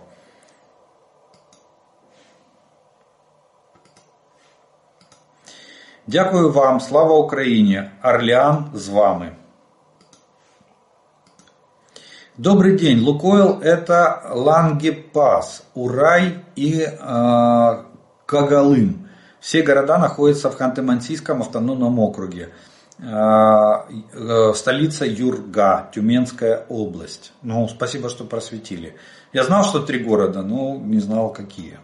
[6.12, 7.82] Дякую вам, слава Україні!
[8.02, 9.32] Орлеан з вами.
[12.38, 17.84] Добрый день, Лукойл это Лангепас, Урай и э,
[18.26, 18.94] Кагалым.
[19.40, 22.48] Все города находятся в Ханты-Мансийском автономном округе.
[22.98, 23.04] Э,
[24.14, 27.32] э, столица Юрга, Тюменская область.
[27.42, 28.96] Ну, спасибо, что просветили.
[29.32, 31.78] Я знал, что три города, но не знал, какие.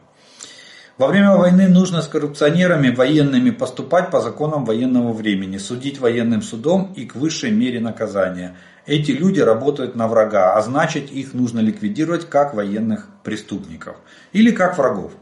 [0.99, 6.95] Во время войны нужно с коррупционерами военными поступать по законам военного времени, судить военным судом
[6.97, 8.57] и к высшей мере наказания.
[8.87, 13.97] Эти люди работают на врага, а значит их нужно ликвидировать как военных преступников
[14.33, 15.13] или как врагов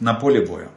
[0.00, 0.70] на поле боя.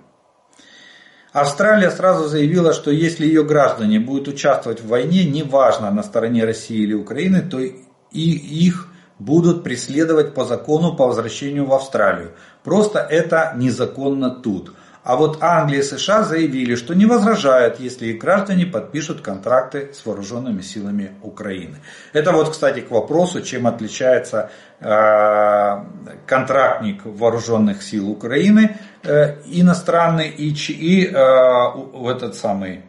[1.32, 6.80] Австралия сразу заявила, что если ее граждане будут участвовать в войне, неважно на стороне России
[6.80, 7.74] или Украины, то и
[8.12, 8.91] их
[9.26, 12.32] будут преследовать по закону по возвращению в Австралию.
[12.64, 14.74] Просто это незаконно тут.
[15.04, 20.06] А вот Англия и США заявили, что не возражают, если их граждане подпишут контракты с
[20.06, 21.78] вооруженными силами Украины.
[22.14, 25.86] Это вот, кстати, к вопросу, чем отличается э,
[26.28, 32.84] контрактник вооруженных сил Украины э, иностранный и, и э, этот самый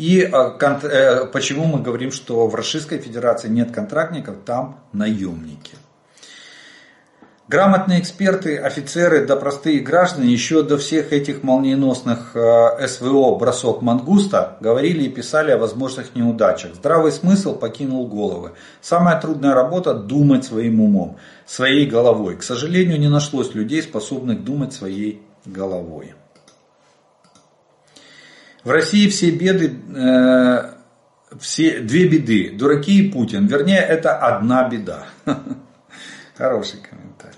[0.00, 5.74] и э, почему мы говорим, что в Российской Федерации нет контрактников, там наемники.
[7.48, 14.56] Грамотные эксперты, офицеры да простые граждане еще до всех этих молниеносных э, СВО «Бросок Мангуста»
[14.60, 16.76] говорили и писали о возможных неудачах.
[16.76, 18.52] Здравый смысл покинул головы.
[18.80, 22.36] Самая трудная работа– думать своим умом, своей головой.
[22.36, 26.14] К сожалению, не нашлось людей, способных думать своей головой.
[28.62, 30.72] В России все беды, э,
[31.38, 32.50] все, две беды.
[32.50, 33.46] Дураки и Путин.
[33.46, 35.06] Вернее, это одна беда.
[36.36, 37.36] Хороший комментарий.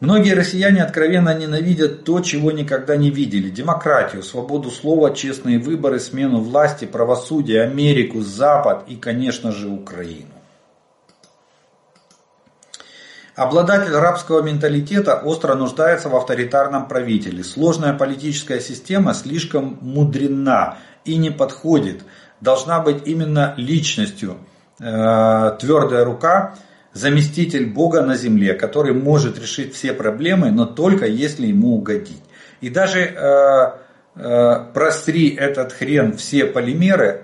[0.00, 3.50] Многие россияне откровенно ненавидят то, чего никогда не видели.
[3.50, 10.39] Демократию, свободу слова, честные выборы, смену власти, правосудие, Америку, Запад и, конечно же, Украину.
[13.40, 17.42] Обладатель рабского менталитета остро нуждается в авторитарном правителе.
[17.42, 20.76] Сложная политическая система слишком мудрена
[21.06, 22.02] и не подходит.
[22.42, 24.36] Должна быть именно личностью.
[24.78, 26.54] Э, твердая рука–
[26.92, 32.22] заместитель Бога на земле, который может решить все проблемы, но только если ему угодить.
[32.60, 33.72] И даже э,
[34.16, 37.22] э, простри этот хрен все полимеры,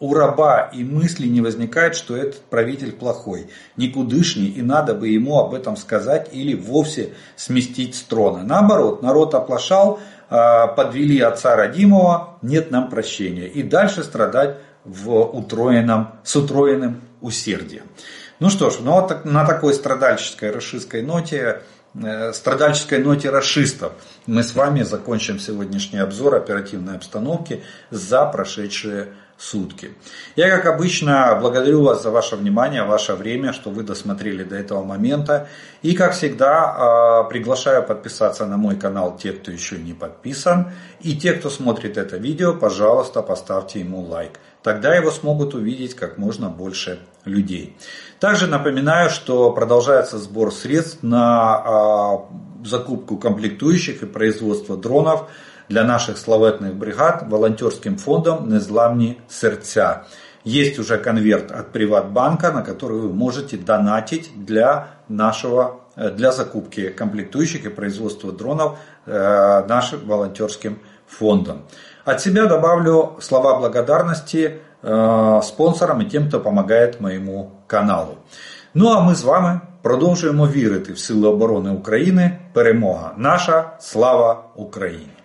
[0.00, 5.38] у раба и мысли не возникает, что этот правитель плохой, никудышний, и надо бы ему
[5.38, 8.42] об этом сказать или вовсе сместить с трона.
[8.42, 10.00] Наоборот, народ оплошал,
[10.30, 13.46] э, подвели отца родимого, нет нам прощения.
[13.46, 17.84] И дальше страдать в утроенном, с утроенным усердием.
[18.38, 21.60] Ну что ж, ну вот на такой страдальческой расистской ноте,
[21.94, 23.92] э, страдальческой ноте расистов
[24.26, 29.08] мы с вами закончим сегодняшний обзор оперативной обстановки за прошедшие
[29.40, 29.92] сутки.
[30.36, 34.84] Я, как обычно, благодарю вас за ваше внимание, ваше время, что вы досмотрели до этого
[34.84, 35.48] момента.
[35.80, 40.72] И, как всегда, э, приглашаю подписаться на мой канал те, кто еще не подписан.
[41.00, 44.32] И те, кто смотрит это видео, пожалуйста, поставьте ему лайк.
[44.62, 47.76] Тогда его смогут увидеть как можно больше людей.
[48.18, 52.26] Также напоминаю, что продолжается сбор средств на а,
[52.62, 55.30] закупку комплектующих и производство дронов
[55.69, 60.03] для наших славетных бригад волонтерским фондом «Незламні сердца».
[60.47, 66.89] Есть уже конверт от Приватбанка, на который вы можете донатить для, нашего, э, для закупки
[66.89, 68.77] комплектующих и производства дронов
[69.07, 70.77] э, нашим волонтерским
[71.07, 71.63] фондом.
[72.05, 78.17] От себя добавлю слова благодарности Е, спонсорам і тим, хто допомагає моєму каналу.
[78.73, 82.37] Ну а ми з вами продовжуємо вірити в Сили оборони України.
[82.53, 83.71] Перемога наша!
[83.79, 85.18] Слава Україні!